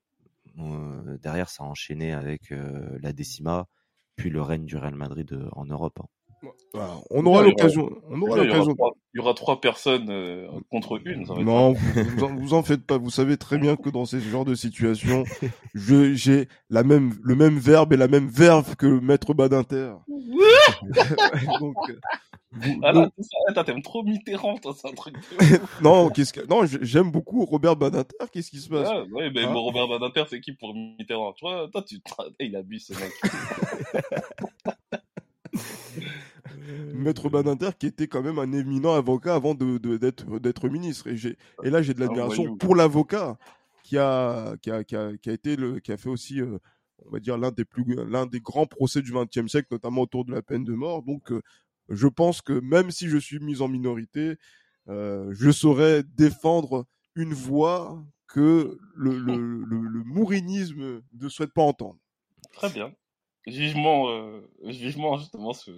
[1.20, 3.68] derrière ça a enchaîné avec la Décima
[4.16, 6.00] puis le règne du Real Madrid en Europe.
[6.02, 6.08] Hein.
[7.10, 7.90] On aura l'occasion.
[8.10, 8.74] On aura l'occasion.
[9.14, 11.24] Il y aura trois personnes euh, contre une.
[11.42, 12.98] non, vous, vous, en, faites pas.
[12.98, 15.24] Vous savez très bien que dans ce genre de situation,
[15.74, 19.94] j'ai la même, le même verbe et la même verve que Maître Badinter.
[21.60, 21.76] donc,
[22.52, 25.16] vous, ah t'aimes trop Mitterrand, toi, c'est un truc.
[25.82, 28.16] non, qu'est-ce que, non, j'aime beaucoup Robert Badinter.
[28.32, 28.88] Qu'est-ce qui se passe?
[28.90, 29.52] Ah, Oui, mais hein?
[29.52, 32.00] Robert Badinter, c'est qui pour Mitterrand Tu vois, toi, tu,
[32.40, 33.12] il abuse ce mec.
[36.94, 41.08] Maître Badinter qui était quand même un éminent avocat avant de, d'être, d'être ministre.
[41.08, 43.38] Et, là, j'ai de l'admiration pour l'avocat
[43.86, 46.58] qui a, qui a, qui a, qui a été le, qui a fait aussi, euh,
[47.06, 50.32] on va dire, l'un des plus, des grands procès du XXe siècle, notamment autour de
[50.32, 51.02] la peine de mort.
[51.02, 51.40] Donc, euh,
[51.88, 54.36] je pense que même si je suis mis en minorité,
[54.88, 61.98] euh, je saurais défendre une voix que le, le, le, mourinisme ne souhaite pas entendre.
[62.52, 62.92] Très bien.
[63.46, 64.08] Vivement,
[64.64, 65.70] vivement justement ce,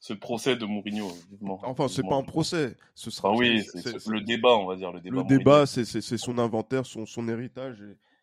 [0.00, 1.08] ce procès de Mourinho.
[1.30, 2.74] Vivement, enfin, c'est pas un procès.
[2.94, 3.32] Ce sera.
[3.32, 5.16] Oui, c'est le débat, on va dire le débat.
[5.18, 7.82] Le débat, c'est son inventaire, son, son héritage.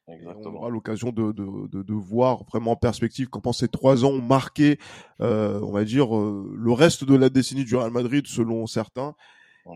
[0.10, 4.06] Et, on aura l'occasion de, de, de, de, voir vraiment en perspective comment ces trois
[4.06, 4.80] ans ont marqué,
[5.20, 9.16] euh, on va dire, euh, le reste de la décennie du Real Madrid, selon certains.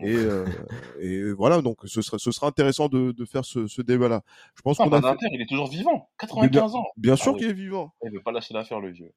[0.00, 0.46] Et, euh,
[1.00, 4.22] et voilà, donc ce sera, ce sera intéressant de, de faire ce, ce débat-là.
[4.56, 5.12] Je pense ah, qu'on a.
[5.12, 5.26] Fait...
[5.32, 6.84] il est toujours vivant, 95 ans.
[6.96, 7.92] Bien sûr ah qu'il est vivant.
[8.02, 9.12] Il veut pas lâcher l'affaire, le vieux.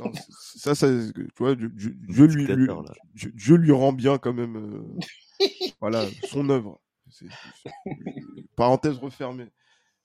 [0.00, 0.20] Non, mais...
[0.30, 2.68] ça, ça, tu vois, Dieu, Dieu lui, lui,
[3.14, 4.56] Dieu, lui rend bien quand même.
[4.56, 5.46] Euh...
[5.80, 6.80] voilà, son œuvre.
[8.56, 9.48] Parenthèse refermée.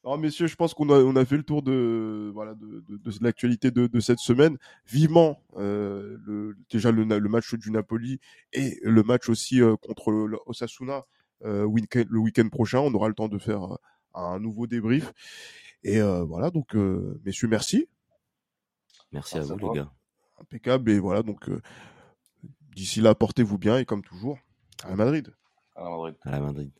[0.03, 2.97] Alors messieurs, je pense qu'on a, on a fait le tour de, voilà, de, de,
[2.97, 4.57] de l'actualité de, de, cette semaine.
[4.87, 8.19] Vivement euh, le, déjà le, le, match du Napoli
[8.51, 10.11] et le match aussi euh, contre
[10.47, 11.05] Osasuna
[11.45, 12.79] euh, week le week-end prochain.
[12.79, 13.61] On aura le temps de faire
[14.15, 15.13] un nouveau débrief.
[15.83, 16.73] Et euh, voilà, donc
[17.23, 17.87] messieurs, merci.
[19.11, 19.91] Merci, à vous les gars.
[20.39, 20.89] Impeccable.
[20.89, 21.47] Et voilà, donc
[22.75, 24.39] d'ici là, portez-vous bien et comme toujours,
[24.83, 25.31] à la Madrid.
[25.75, 26.15] À la Madrid.
[26.23, 26.71] À la Madrid.